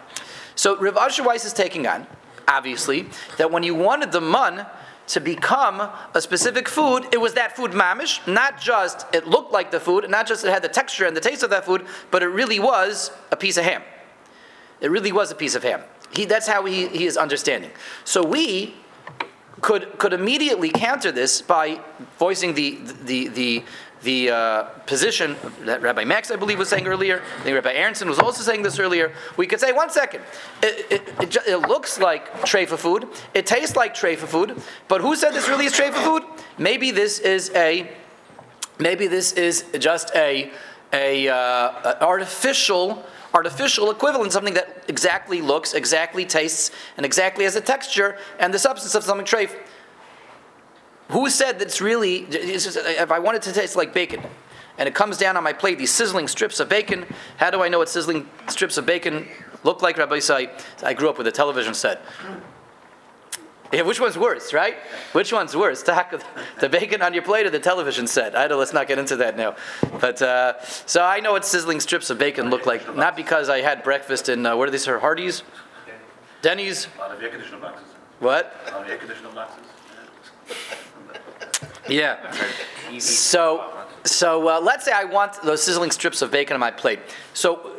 [0.56, 2.08] So Rav Asher Weiss is taking on,
[2.48, 4.65] obviously, that when you wanted the mun
[5.08, 5.82] to become
[6.13, 10.10] a specific food, it was that food mamish, not just it looked like the food,
[10.10, 12.60] not just it had the texture and the taste of that food, but it really
[12.60, 13.84] was a piece of ham.
[14.82, 15.82] It really was a piece of ham.
[16.12, 17.71] He, that's how he, he is understanding.
[18.04, 18.76] So we
[19.62, 21.80] could could immediately counter this by
[22.18, 23.63] voicing the the the
[24.06, 27.22] the uh, position that Rabbi Max, I believe, was saying earlier.
[27.39, 29.12] I think Rabbi Aronson was also saying this earlier.
[29.36, 30.22] We could say, one second,
[30.62, 35.15] it, it, it, it looks like treifa food, it tastes like treifa food, but who
[35.15, 36.24] said this really is treifa food?
[36.58, 37.91] Maybe this is a,
[38.80, 40.52] maybe this is just a,
[40.94, 43.04] a uh, artificial
[43.36, 48.60] artificial equivalent, something that exactly looks, exactly tastes, and exactly has a texture and the
[48.60, 49.52] substance of something treif.
[51.10, 54.21] Who said that it's really, if I want it to taste like bacon,
[54.78, 57.06] and it comes down on my plate, these sizzling strips of bacon,
[57.38, 59.28] how do I know what sizzling strips of bacon
[59.63, 60.19] look like, Rabbi?
[60.84, 62.02] I grew up with a television set.
[63.73, 64.75] Yeah, which one's worse, right?
[65.13, 65.82] Which one's worse?
[65.84, 66.23] The,
[66.60, 68.36] the bacon on your plate or the television set?
[68.36, 69.56] I don't, let's not get into that now.
[69.99, 73.62] But uh, so I know what sizzling strips of bacon look like, not because I
[73.62, 74.86] had breakfast in uh, what are these?
[74.86, 75.43] Her Hardee's,
[76.41, 76.88] Denny's.
[76.95, 77.88] A lot of air conditioner boxes.
[78.19, 78.56] What?
[78.67, 79.63] A lot of air conditioner boxes.
[81.89, 82.32] Yeah.
[82.99, 83.73] So,
[84.04, 86.99] so uh, let's say I want those sizzling strips of bacon on my plate.
[87.34, 87.75] So,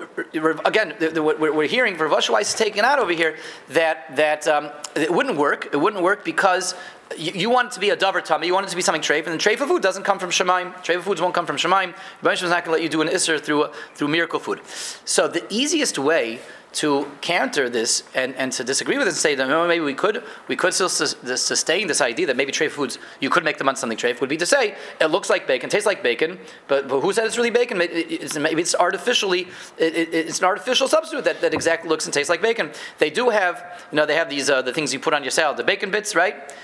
[0.65, 3.37] again, we're hearing, Rav Asher is taking out over here
[3.71, 5.69] that that um, it wouldn't work.
[5.73, 6.75] It wouldn't work because
[7.17, 8.47] you, you want it to be a dover tummy.
[8.47, 10.73] You want it to be something treif, and treif food doesn't come from shemaim.
[10.85, 11.95] Treif foods won't come from shemaim.
[12.23, 14.61] Rebbe is not going to let you do an isser through through miracle food.
[15.05, 16.41] So the easiest way
[16.77, 20.23] to counter this and, and to disagree with it and say that maybe we could
[20.47, 23.67] we could still sus- sustain this idea that maybe treif foods you could make them
[23.67, 26.87] on something treif would be to say it looks like bacon, tastes like bacon, but,
[26.87, 27.79] but who said it's really bacon?
[27.79, 32.05] Maybe it's, maybe it's artificially it, it, it's an artificial substitute that, that exactly looks
[32.05, 32.71] and tastes like bacon.
[32.99, 35.31] They do have you know they have these uh, the things you put on your
[35.31, 36.55] salad, the bacon bits, right?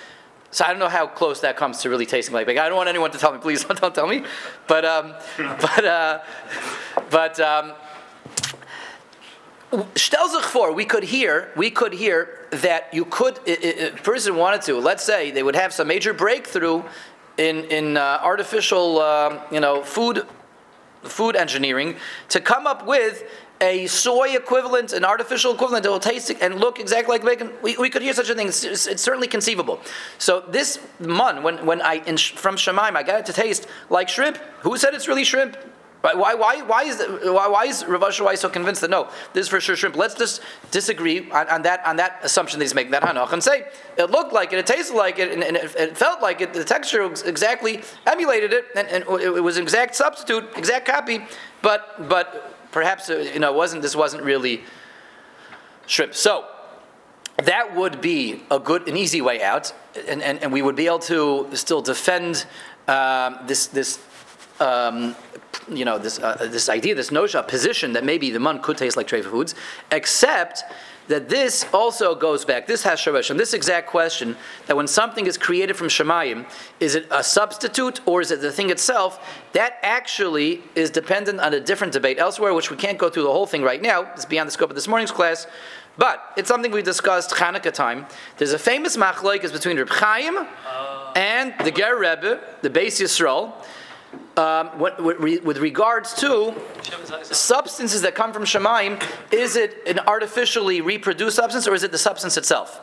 [0.50, 2.62] So I don't know how close that comes to really tasting like bacon.
[2.62, 4.24] I don't want anyone to tell me, please don't tell me.
[4.68, 6.20] But um, but uh,
[7.08, 7.40] but.
[7.40, 7.72] Um,
[9.96, 14.36] Stel sich vor, we could hear, we could hear that you could, if a person
[14.36, 16.82] wanted to, let's say they would have some major breakthrough
[17.38, 20.26] in, in uh, artificial, um, you know, food,
[21.02, 21.96] food engineering
[22.28, 23.24] to come up with
[23.62, 27.50] a soy equivalent, an artificial equivalent that will taste and look exactly like bacon.
[27.62, 28.48] We, we could hear such a thing.
[28.48, 29.80] It's, it's- it's certainly conceivable.
[30.18, 34.08] So this mun, when, when I in, from Shemaim, I got it to taste like
[34.10, 34.36] shrimp.
[34.62, 35.56] Who said it's really shrimp?
[36.02, 39.46] Why, why, why, why is why, why is Rav Asher so convinced that no, this
[39.46, 39.96] is for sure shrimp?
[39.96, 43.42] Let's just disagree on, on that on that assumption that he's making that hanach and
[43.42, 46.40] say it looked like it, it tasted like it, and, and it, it felt like
[46.40, 46.52] it.
[46.52, 51.24] The texture exactly emulated it, and, and it, was an exact substitute, exact copy.
[51.62, 54.64] But but perhaps uh, you know it wasn't this wasn't really
[55.86, 56.14] shrimp.
[56.14, 56.46] So
[57.36, 59.72] that would be a good, an easy way out,
[60.08, 62.44] and, and, and we would be able to still defend
[62.88, 64.00] um, this this.
[64.58, 65.14] Um,
[65.68, 68.96] you know this uh, this idea, this nosha position that maybe the mun could taste
[68.96, 69.54] like treifa foods,
[69.90, 70.64] except
[71.08, 72.66] that this also goes back.
[72.66, 74.36] This has and This exact question
[74.66, 76.46] that when something is created from shemayim,
[76.80, 79.20] is it a substitute or is it the thing itself?
[79.52, 83.32] That actually is dependent on a different debate elsewhere, which we can't go through the
[83.32, 84.10] whole thing right now.
[84.12, 85.46] It's beyond the scope of this morning's class.
[85.98, 88.06] But it's something we discussed Hanukkah time.
[88.38, 90.46] There's a famous machlokes between Reb Chaim
[91.14, 93.52] and the Ger Rebbe, the Beis Yisrael,
[94.36, 96.54] um, what, with, re- with regards to
[97.22, 101.98] substances that come from Shemaim, is it an artificially reproduced substance or is it the
[101.98, 102.80] substance itself?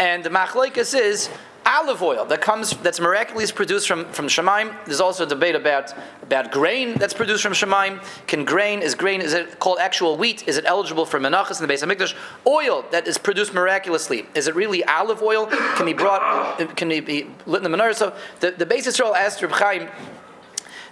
[0.00, 1.28] And the machlokes is
[1.66, 4.74] olive oil that comes that's miraculously produced from from Shemaim.
[4.86, 8.02] There's also a debate about about grain that's produced from Shemaim.
[8.26, 10.48] Can grain is grain is it called actual wheat?
[10.48, 12.14] Is it eligible for menachas in the base of Mikdash?
[12.46, 15.46] Oil that is produced miraculously is it really olive oil?
[15.76, 16.58] Can be brought?
[16.76, 17.94] Can be lit in the menorah?
[17.94, 19.86] So the the Beis Yisrael asked Reb Chaim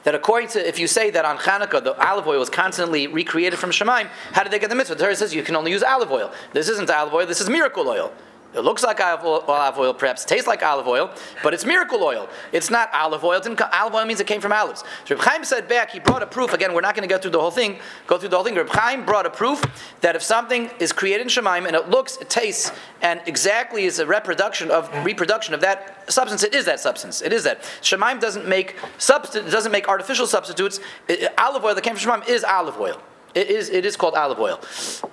[0.05, 3.59] that according to if you say that on Hanukkah the olive oil was constantly recreated
[3.59, 4.97] from Shemaim, how did they get the mitzvah?
[4.97, 6.31] The Torah says you can only use olive oil.
[6.53, 7.25] This isn't olive oil.
[7.25, 8.13] This is miracle oil.
[8.55, 11.11] It looks like olive oil, perhaps tastes like olive oil,
[11.43, 12.31] but it's miracle oil.
[12.51, 13.41] It's not olive oil.
[13.41, 14.85] It olive oil means it came from olives.
[15.05, 16.55] So Reb Chaim said back, he brought a proof.
[16.55, 17.79] Again, we're not going to go through the whole thing.
[18.07, 18.55] Go through the whole thing.
[18.55, 19.63] Reb Chaim brought a proof
[20.01, 23.99] that if something is created in Shemaim and it looks, it tastes, and exactly is
[23.99, 27.21] a reproduction of reproduction of that substance, it is that substance.
[27.21, 27.63] It is that.
[27.83, 30.81] Shemaim doesn't make substi- doesn't make artificial substitutes.
[31.07, 33.01] It- olive oil that came from Shemaim is olive oil.
[33.35, 34.59] It is it is called olive oil,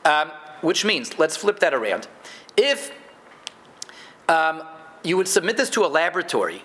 [0.05, 2.07] um, which means let's flip that around.
[2.55, 2.91] If
[4.27, 4.63] um,
[5.03, 6.63] you would submit this to a laboratory.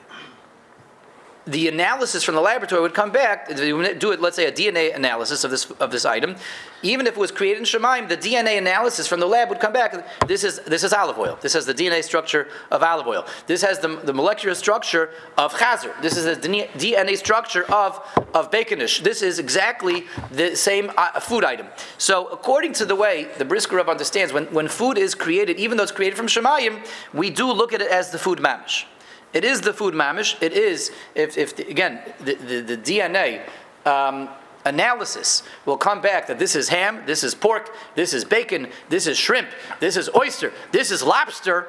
[1.47, 3.49] The analysis from the laboratory would come back.
[3.49, 6.37] Do it, let's say, a DNA analysis of this of this item.
[6.83, 9.73] Even if it was created in Shemaim, the DNA analysis from the lab would come
[9.73, 9.95] back.
[10.27, 11.39] This is this is olive oil.
[11.41, 13.27] This has the DNA structure of olive oil.
[13.47, 15.99] This has the, the molecular structure of chazer.
[16.03, 18.01] This is the DNA structure of
[18.35, 19.01] of baconish.
[19.01, 21.67] This is exactly the same uh, food item.
[21.99, 25.85] So, according to the way the Brisker understands, when, when food is created, even though
[25.85, 28.85] it's created from Shemayim, we do look at it as the food mamish.
[29.33, 30.41] It is the food mamish.
[30.43, 33.43] It is, if, if the, again, the, the, the DNA
[33.87, 34.29] um,
[34.65, 39.07] analysis will come back that this is ham, this is pork, this is bacon, this
[39.07, 41.69] is shrimp, this is oyster, this is lobster,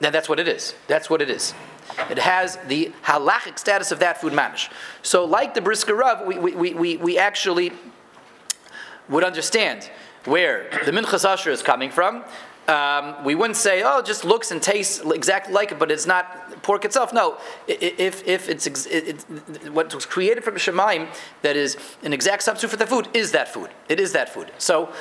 [0.00, 0.74] then that's what it is.
[0.88, 1.54] That's what it is.
[2.08, 4.70] It has the halachic status of that food mamish.
[5.02, 7.72] So, like the brisker we, we, we, we actually
[9.08, 9.90] would understand
[10.24, 12.24] where the minchas asher is coming from.
[12.70, 16.06] Um, we wouldn't say, oh, it just looks and tastes exactly like it, but it's
[16.06, 17.12] not pork itself.
[17.12, 21.08] No, if, if it's ex- it, it, what was created from Shemaim
[21.42, 23.70] that is an exact substitute for the food is that food.
[23.88, 24.52] It is that food.
[24.58, 24.92] So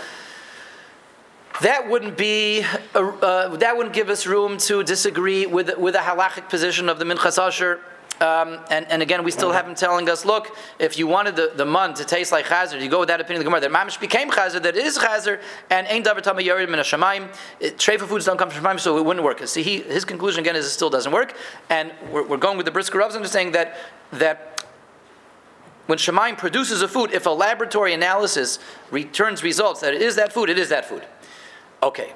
[1.61, 2.63] that wouldn't be
[2.95, 7.05] uh, that wouldn't give us room to disagree with with a halachic position of the
[7.05, 7.81] minchas asher.
[8.21, 11.53] Um, and, and again, we still have him telling us, look, if you wanted the,
[11.55, 13.71] the mun to taste like chazer, you go with that opinion of the Gemara, that
[13.71, 17.29] mamish became chazer, that it is chazer, and ain't davar tama yarid min hashamayim.
[17.61, 19.47] Treifa foods don't come from Shemaim, so it wouldn't work.
[19.47, 21.33] See, he, his conclusion again is it still doesn't work,
[21.69, 23.77] and we're, we're going with the brisker Rav's understanding that
[24.11, 24.65] that
[25.85, 28.59] when Shemaim produces a food, if a laboratory analysis
[28.91, 31.05] returns results that it is that food, it is that food.
[31.81, 32.13] Okay.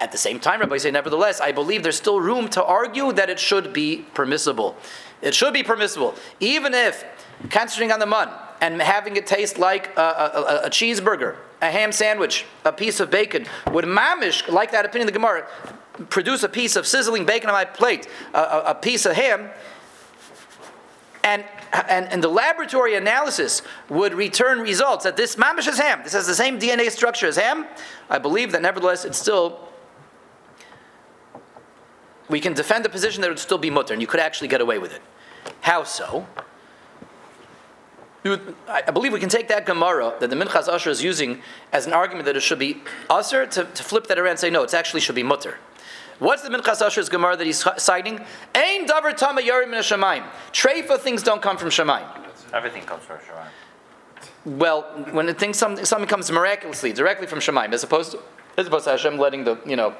[0.00, 3.38] At the same time, Rabbosai, nevertheless, I believe there's still room to argue that it
[3.38, 4.76] should be permissible.
[5.22, 7.04] It should be permissible, even if
[7.50, 8.28] concentrating on the mun
[8.60, 13.10] and having it taste like a, a, a- cheeseburger, a ham sandwich, a piece of
[13.10, 15.46] bacon would mamish, like that opinion of the Gemara,
[16.08, 19.50] produce a piece of sizzling bacon on my plate, a piece of ham,
[21.24, 26.00] and, and, and the laboratory analysis would return results that this mamish is ham.
[26.04, 27.66] This has the same DNA structure as ham.
[28.08, 29.65] I believe that nevertheless it's still
[32.28, 34.60] we can defend the position that would still be mutter, and you could actually get
[34.60, 35.02] away with it.
[35.60, 36.26] How so?
[38.24, 41.86] Would- I believe we can take that Gemara that the Minchas Asher is using as
[41.86, 44.64] an argument that it should be Asher to, to flip that around and say, no,
[44.64, 45.58] it actually should be mutter.
[46.18, 48.20] What's the Minchas Asher's Gemara that he's citing?
[48.54, 50.24] Ain davar tama yarim min shamayim.
[50.52, 52.06] Treifa things don't come from Shemaim.
[52.52, 54.58] Everything comes from Shemaim.
[54.58, 58.20] Well, when it thinks something, something comes miraculously, directly from Shemaim, as opposed to,
[58.56, 59.94] as opposed to Hashem letting the, you know,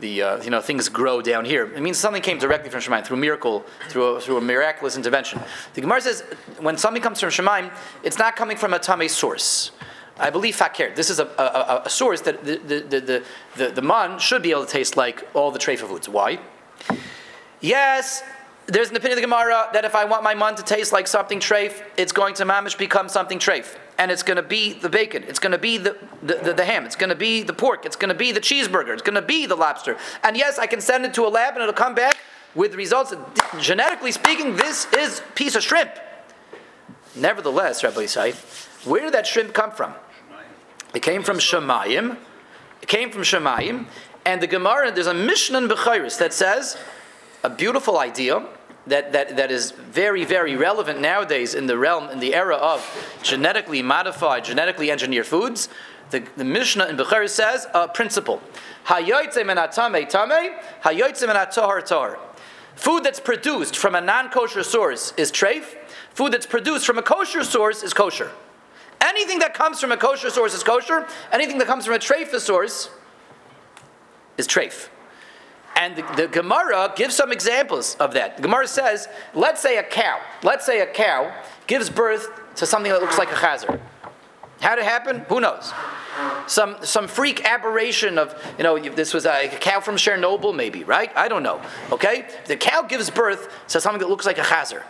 [0.00, 1.64] the, uh, you know, things grow down here.
[1.74, 5.40] It means something came directly from Shemaim, through miracle, through a, through a miraculous intervention.
[5.74, 6.22] The Gemara says,
[6.58, 9.72] when something comes from Shemaim, it's not coming from a tame source.
[10.18, 10.92] I believe fakir.
[10.94, 13.24] This is a, a, a, source that the, the, the, the,
[13.56, 16.08] the, the mun should be able to taste like all the treifa foods.
[16.08, 16.40] Why?
[17.60, 18.22] Yes,
[18.66, 21.06] there's an opinion of the Gemara that if I want my mun to taste like
[21.06, 23.76] something treif, it's going to mamish become something treif.
[23.98, 25.24] And it's going to be the bacon.
[25.24, 26.86] It's going to be the, the, the, the ham.
[26.86, 27.84] It's going to be the pork.
[27.84, 28.92] It's going to be the cheeseburger.
[28.92, 29.96] It's going to be the lobster.
[30.22, 32.16] And yes, I can send it to a lab and it'll come back
[32.54, 33.12] with results.
[33.60, 35.90] Genetically speaking, this is piece of shrimp.
[37.16, 38.34] Nevertheless, Rabbosai,
[38.86, 39.94] where did that shrimp come from?
[40.94, 42.16] It came from Shemayim.
[42.80, 43.86] It came from Shemayim.
[44.24, 46.76] And the Gemara, there's a Mishnah in Bechoros that says
[47.42, 48.46] a beautiful idea
[48.88, 52.84] that, that, that is very, very relevant nowadays in the realm, in the era of
[53.22, 55.68] genetically modified, genetically engineered foods.
[56.10, 58.40] The, the Mishnah in Bechoros says a principle.
[58.86, 62.18] Hayoytze men atame tame, hayoytze men atohar tohar.
[62.74, 65.76] Food that's produced from a non-kosher source is treif.
[66.14, 68.30] Food that's produced from a kosher source is kosher.
[69.00, 71.06] Anything that comes from a kosher source is kosher.
[71.32, 72.90] Anything that comes from a treif source
[74.36, 74.88] is treif.
[75.78, 78.36] And the, the Gemara gives some examples of that.
[78.36, 81.32] The Gemara says, let's say a cow, let's say a cow
[81.68, 83.80] gives birth to something that looks like a chazer.
[84.60, 85.20] How did it happen?
[85.28, 85.72] Who knows?
[86.48, 91.12] Some some freak aberration of you know this was a cow from Chernobyl maybe right?
[91.14, 91.62] I don't know.
[91.92, 94.82] Okay, the cow gives birth to something that looks like a chazer.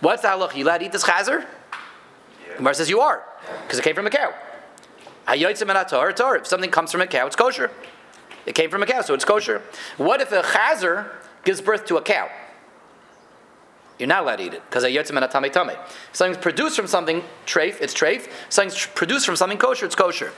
[0.00, 0.56] What's the halach?
[0.56, 1.44] You allowed to eat this chazer?
[2.56, 3.22] Gemara says you are
[3.64, 4.32] because it came from a cow.
[5.28, 6.38] Hayotzim and atar.
[6.38, 7.70] If something comes from a cow, it's kosher.
[8.46, 9.62] It came from a cow, so it's kosher.
[9.96, 11.08] What if a chazer
[11.44, 12.30] gives birth to a cow?
[13.98, 15.76] You're not allowed to eat it because ayotzim and atame tame.
[16.12, 18.28] Something's produced from something treif, it's treif.
[18.48, 20.32] Something's produced from something kosher, it's kosher.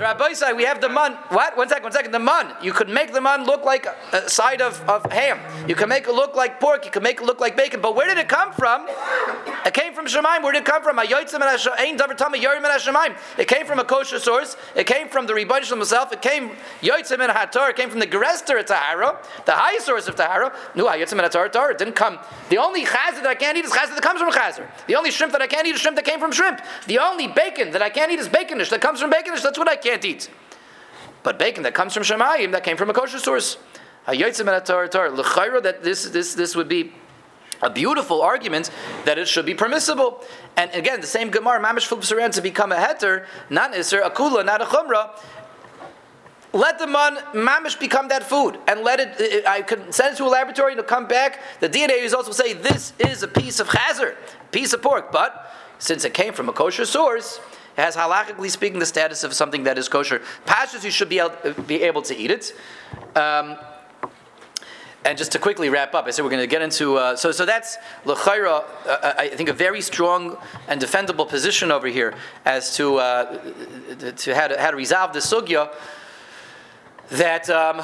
[0.00, 1.12] So Rabbi we have the mun.
[1.28, 1.58] What?
[1.58, 2.12] One second, one second.
[2.12, 2.54] The mun.
[2.62, 5.38] You could make the mun look like a side of, of ham.
[5.68, 6.86] You can make it look like pork.
[6.86, 7.82] You can make it look like bacon.
[7.82, 8.88] But where did it come from?
[9.66, 10.42] It came from Shemaim.
[10.42, 10.98] Where did it come from?
[13.38, 14.56] It came from a kosher source.
[14.74, 16.14] It came from the Rebbeinu himself.
[16.14, 17.68] It came Yotzim and Hator.
[17.68, 20.56] It came from the Gerester Tahara, the highest source of Tahara.
[20.74, 21.72] No, Yotzim and Hator.
[21.72, 22.18] It didn't come.
[22.48, 24.66] The only chazer that I can't eat is chazer that comes from chazer.
[24.86, 26.62] The only shrimp that I can't eat is shrimp that came from shrimp.
[26.86, 29.42] The only bacon that I can't eat is baconish that comes from baconish.
[29.42, 30.30] That's what I can't eat.
[31.22, 33.58] But bacon that comes from Shemayim that came from a kosher source.
[34.06, 36.92] And that this this this would be
[37.62, 38.70] a beautiful argument
[39.04, 40.24] that it should be permissible.
[40.56, 44.10] And again, the same Gemara, Mamish flips around to become a heter, not Isser, a
[44.10, 45.10] kula, not a chumrah.
[46.52, 49.46] Let the mun mamish become that food, and let it.
[49.46, 51.40] I can send it to a laboratory to come back.
[51.60, 54.16] The DNA results will say this is a piece of chazer,
[54.50, 55.12] piece of pork.
[55.12, 57.42] But since it came from a kosher source, it
[57.80, 60.20] has halachically speaking the status of something that is kosher.
[60.46, 62.54] Pashas, you should be able, be able to eat it.
[63.16, 63.56] Um,
[65.04, 67.32] and just to quickly wrap up, I said we're going to get into uh, so
[67.32, 68.64] so that's l'chayra.
[68.86, 70.36] Uh, I think a very strong
[70.68, 72.14] and defendable position over here
[72.44, 73.38] as to uh,
[74.16, 75.72] to how to how to resolve the sugya.
[77.12, 77.82] That um,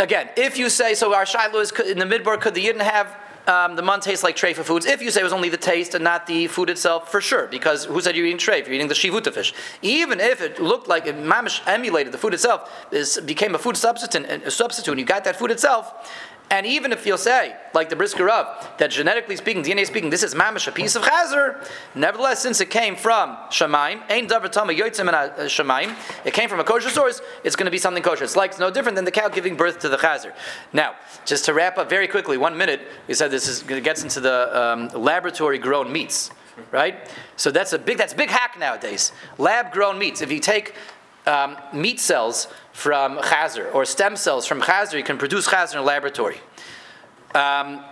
[0.00, 2.40] again, if you say so, our shiloh is in the midbar.
[2.40, 3.16] Could the yidden have
[3.46, 4.86] um, the mun tastes like treifa foods.
[4.86, 7.46] If you say it was only the taste and not the food itself, for sure,
[7.46, 8.66] because who said you're eating treif?
[8.66, 9.52] You're eating the shibuta fish.
[9.82, 13.76] Even if it looked like it mamish emulated the food itself, is became a food
[13.76, 15.92] substitute, a substitute, and you got that food itself.
[16.50, 18.46] And even if you'll say, like the brisker Rav,
[18.78, 22.70] that genetically speaking, DNA speaking, this is mamish, a piece of chazer, nevertheless, since it
[22.70, 26.90] came from shemaim, ain't davar tama yotzim and uh, shemaim, it came from a kosher
[26.90, 28.24] source, it's going to be something kosher.
[28.24, 30.32] It's like it's no different than the cow giving birth to the chazer.
[30.72, 34.20] Now, just to wrap up very quickly, one minute, we said this is gets into
[34.20, 36.30] the um, laboratory grown meats,
[36.70, 37.10] right?
[37.36, 39.12] So that's a big that's big hack nowadays.
[39.38, 40.20] Lab grown meats.
[40.20, 40.74] If you take
[41.26, 45.78] um, meat cells from chazer or stem cells from chazer, you can produce chazer in
[45.78, 46.38] a laboratory.
[47.34, 47.84] Um,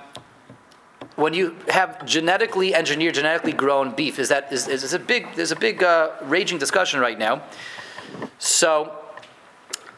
[1.14, 5.52] when you have genetically engineered, genetically grown beef, is that is, is, a big there's
[5.52, 7.42] a big uh, raging discussion right now.
[8.38, 8.92] So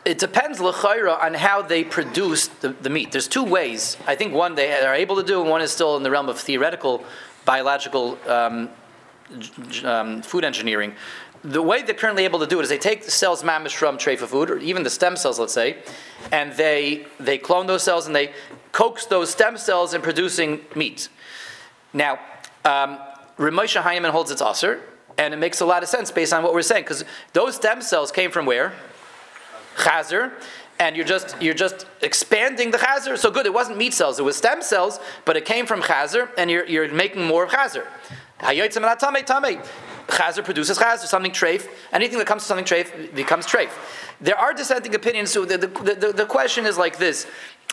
[0.05, 3.11] it depends l'chayra on how they produce the, the meat.
[3.11, 3.97] There's two ways.
[4.07, 6.29] I think one they are able to do, and one is still in the realm
[6.29, 7.05] of theoretical
[7.47, 8.69] biological um,
[9.85, 10.95] um, food engineering
[11.45, 13.99] the way they're currently able to do it is they take the cells mamish from
[13.99, 15.77] treifa food, or even the stem cells, let's say,
[16.33, 18.33] and they they clone those cells and they
[18.73, 21.09] coax those stem cells in producing meat.
[21.93, 22.19] Now,
[22.65, 22.99] um,
[23.37, 24.81] Rav Moshe Heinemann holds its usser,
[25.19, 27.83] and it makes a lot of sense based on what we're saying, because those stem
[27.83, 28.73] cells came from where?
[29.77, 30.33] Chazer,
[30.81, 33.19] and you're just you're just expanding the chazer.
[33.19, 36.31] So good, it wasn't meat cells; it was stem cells, but it came from chazer,
[36.39, 37.87] and you're, you're making more of chazer.
[40.09, 41.69] Chazer produces chazer, something treif.
[41.93, 43.71] Anything that comes to something treif becomes treif.
[44.21, 45.31] There are dissenting opinions.
[45.31, 47.27] So the, the, the, the question is like this: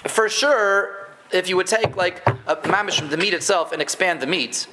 [0.08, 4.28] for sure, if you would take like a mamish, the meat itself, and expand the
[4.28, 4.68] meat,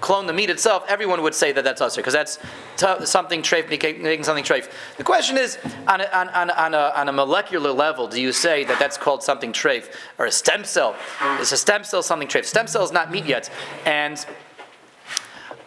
[0.00, 2.38] clone the meat itself, everyone would say that that's usser because that's
[2.76, 4.70] t- something treif making something treif.
[4.96, 8.32] The question is, on a, on, on, on, a, on a molecular level, do you
[8.32, 10.94] say that that's called something treif or a stem cell?
[11.40, 12.44] Is a stem cell something treif?
[12.44, 13.50] Stem cell is not meat yet,
[13.84, 14.24] and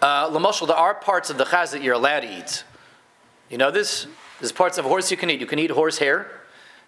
[0.01, 2.63] uh, Lamoshal, there are parts of the chaz that you're allowed to eat.
[3.49, 4.07] You know this?
[4.39, 5.39] There's parts of a horse you can eat.
[5.39, 6.27] You can eat horse hair.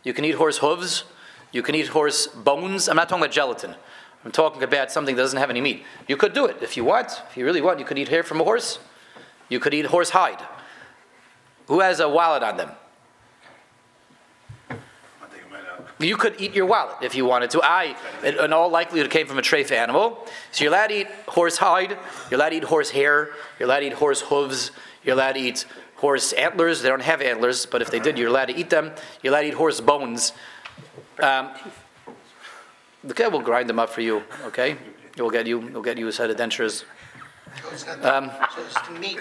[0.04, 1.04] You can eat horse hooves.
[1.52, 2.88] You can eat horse bones.
[2.88, 3.76] I'm not talking about gelatin.
[4.24, 5.84] I'm talking about something that doesn't have any meat.
[6.08, 7.22] You could do it if you want.
[7.30, 8.80] If you really want, you could eat hair from a horse.
[9.50, 10.42] You could eat horse hide.
[11.68, 12.72] Who has a wallet on them?
[14.70, 14.76] I
[15.30, 15.91] think it might have.
[16.02, 17.62] You could eat your wallet if you wanted to.
[17.64, 20.28] I, in all likelihood, it came from a treif animal.
[20.52, 21.98] So you're allowed to eat horse hide,
[22.30, 23.30] you're allowed to eat horse hair,
[23.60, 24.72] you're allowed to eat horse hooves,
[25.04, 26.82] you're allowed to eat horse antlers.
[26.82, 28.92] They don't have antlers, but if they did, you're allowed to eat them.
[29.22, 30.34] You're allowed to eat horse bones.
[31.20, 31.50] Um,
[33.10, 34.24] okay, we'll grind them up for you.
[34.46, 34.78] Okay,
[35.18, 35.60] we'll get you.
[35.60, 36.84] We'll get you a set of dentures.
[38.02, 39.20] Um, So it's the meat.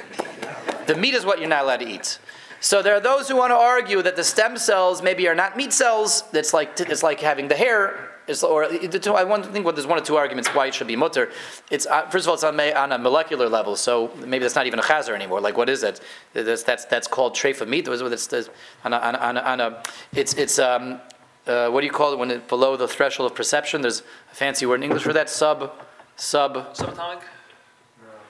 [0.87, 2.18] the meat is what you're not allowed to eat.
[2.61, 5.56] So there are those who want to argue that the stem cells maybe are not
[5.56, 6.24] meat cells.
[6.32, 8.08] It's like it's like having the hair.
[8.28, 10.66] It's, or the two, I want to think what there's one or two arguments why
[10.66, 11.30] it should be mutter.
[11.70, 14.66] It's uh, first of all it's on, on a molecular level, so maybe that's not
[14.66, 15.40] even a chazer anymore.
[15.40, 16.00] Like what is it?
[16.34, 17.88] That's that's, that's called treif of meat.
[17.88, 18.50] It's, it's,
[18.84, 19.82] on a, on a, on a,
[20.12, 21.00] it's it's um,
[21.46, 23.80] uh, what do you call it when it's below the threshold of perception?
[23.80, 25.30] There's a fancy word in English for that.
[25.30, 25.72] Sub
[26.14, 26.74] sub.
[26.76, 27.22] Subatomic?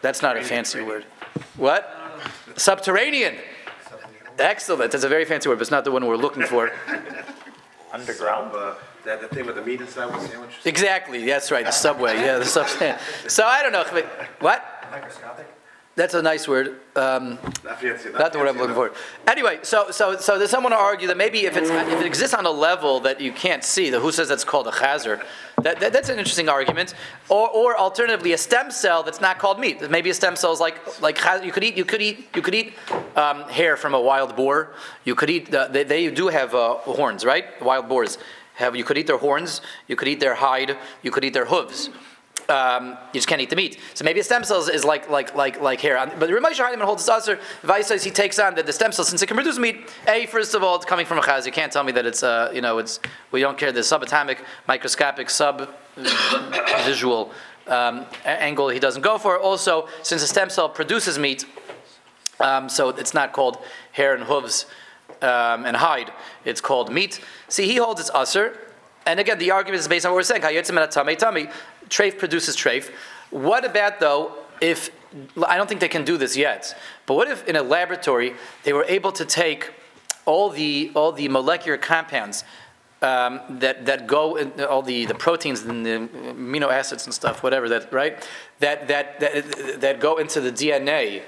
[0.00, 1.04] That's not a fancy word.
[1.56, 1.94] What?
[2.56, 3.34] Subterranean.
[4.41, 4.93] Excellent.
[4.93, 6.70] That's a very fancy word, but it's not the one we're looking for.
[7.93, 8.55] Underground?
[8.55, 8.74] Uh,
[9.05, 10.66] That, the thing with the meat inside with sandwiches?
[10.66, 11.24] Exactly.
[11.24, 11.64] That's right.
[11.64, 12.16] The subway.
[12.16, 12.97] Yeah, the subway.
[13.28, 13.84] So I don't know.
[14.41, 14.62] What?
[14.91, 15.47] Microscopic?
[15.97, 16.80] That's a nice word.
[16.97, 18.11] Um, Not fancy.
[18.11, 18.93] Not the word I'm looking for.
[19.26, 22.34] Anyway, so so so there's someone to argue that maybe if it's if it exists
[22.34, 25.22] on a level that you can't see, the who says that's called a chazer,
[25.62, 26.95] that, that that's an interesting argument.
[27.28, 29.91] Or or alternatively, a stem cell that's not called meat.
[29.91, 32.55] Maybe a stem cell is like like you could eat you could eat you could
[32.55, 32.72] eat
[33.16, 34.74] um, hair from a wild boar.
[35.04, 37.44] You could eat uh, they, they do have uh, horns, right?
[37.62, 38.18] Wild boars
[38.54, 39.61] have you could eat their horns.
[39.88, 40.76] You could eat their hide.
[41.02, 41.90] You could eat their hooves
[42.50, 43.78] um, you just can't eat the meat.
[43.94, 45.96] So maybe a stem cell is, like like like like hair.
[46.18, 47.38] But the Rav Moshe Heinemann holds this answer.
[47.62, 49.88] Vice says he takes on that the stem cell, since it can produce meat.
[50.08, 51.46] A, first of all, it's coming from a chaz.
[51.46, 53.00] You can't tell me that it's uh, you know it's
[53.30, 55.70] we don't care the subatomic, microscopic, sub
[56.84, 57.32] visual
[57.66, 59.38] um, angle he doesn't go for.
[59.38, 61.44] Also, since a stem cell produces meat,
[62.41, 63.59] um, so it's not called
[63.93, 64.66] hair and hooves
[65.22, 66.12] um, and hide.
[66.45, 67.20] It's called meat.
[67.49, 68.57] See, he holds it's usser.
[69.07, 70.43] And again, the argument is based on what we're saying.
[70.43, 72.91] Treif produces treif.
[73.30, 74.91] What about though if
[75.47, 76.76] I don't think they can do this yet,
[77.07, 79.72] but what if in a laboratory they were able to take
[80.26, 82.45] all the all the molecular compounds
[83.03, 87.43] um, that that go in, all the, the proteins and the amino acids and stuff,
[87.43, 88.28] whatever that right
[88.61, 91.22] that that that, that go into the DNA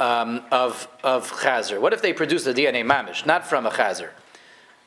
[0.00, 1.80] um, of of chazer.
[1.80, 4.10] What if they produce the DNA mamish, not from a chazer?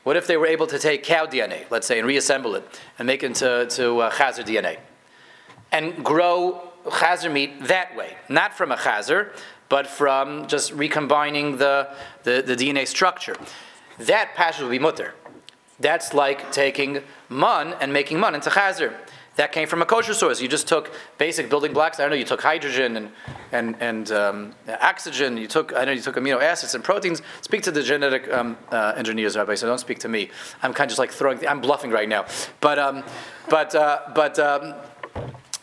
[0.04, 3.06] What if they were able to take cow DNA, let's say, and reassemble it and
[3.06, 4.78] make it into to, uh, chazer DNA,
[5.72, 9.32] and grow chazer meat that way, not from a chazer,
[9.70, 11.90] but from just recombining the,
[12.24, 13.36] the, the DNA structure?
[14.00, 15.14] That passion would be mutter.
[15.80, 18.96] That's like taking mun and making mun into chazer.
[19.38, 20.42] That came from a kosher source.
[20.42, 22.00] You just took basic building blocks.
[22.00, 22.18] I don't know.
[22.18, 23.12] You took hydrogen and
[23.54, 25.38] and and um, oxygen.
[25.38, 27.22] You took I know you took amino acids and proteins.
[27.42, 29.56] Speak to the genetic um, uh, engineers, Rabbi.
[29.56, 30.30] So don't speak to me.
[30.62, 31.40] I'm kind of just like throwing.
[31.40, 32.26] Th- I'm bluffing right now.
[32.60, 33.04] But um,
[33.50, 34.76] but uh, but um,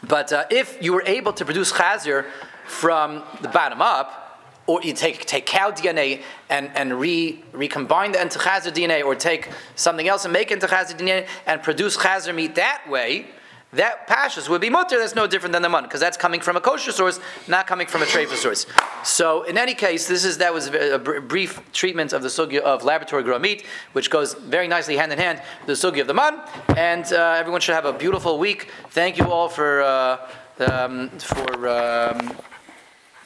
[0.06, 2.24] but uh, if you were able to produce chazer
[2.64, 8.22] from the bottom up, or you take take cow DNA and, and re recombine that
[8.22, 12.34] into chazer DNA, or take something else and make into chazer DNA and produce chazer
[12.34, 13.26] meat that way,
[13.72, 14.98] that pashas would be mutter.
[14.98, 17.86] That's no different than the mun because that's coming from a kosher source, not coming
[17.86, 18.66] from a trefa source.
[19.04, 22.60] So in any case, this is that was a, br- brief treatment of the sugya
[22.60, 26.14] of laboratory grown meat, which goes very nicely hand in hand the sugya of the
[26.14, 26.40] mun.
[26.76, 28.70] And uh, everyone should have a beautiful week.
[28.90, 30.28] Thank you all for uh,
[30.60, 31.68] um, for.
[31.68, 32.36] Um,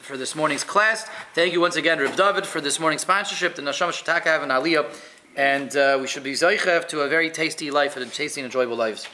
[0.03, 1.07] for this morning's class.
[1.33, 4.93] Thank you once again, Reb David, for this morning's sponsorship, the Neshama Shataka have Aliyah,
[5.35, 8.75] and uh, we should be Zaychev to a very tasty life and tasty and enjoyable
[8.75, 9.07] lives.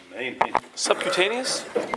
[0.76, 1.66] Subcutaneous?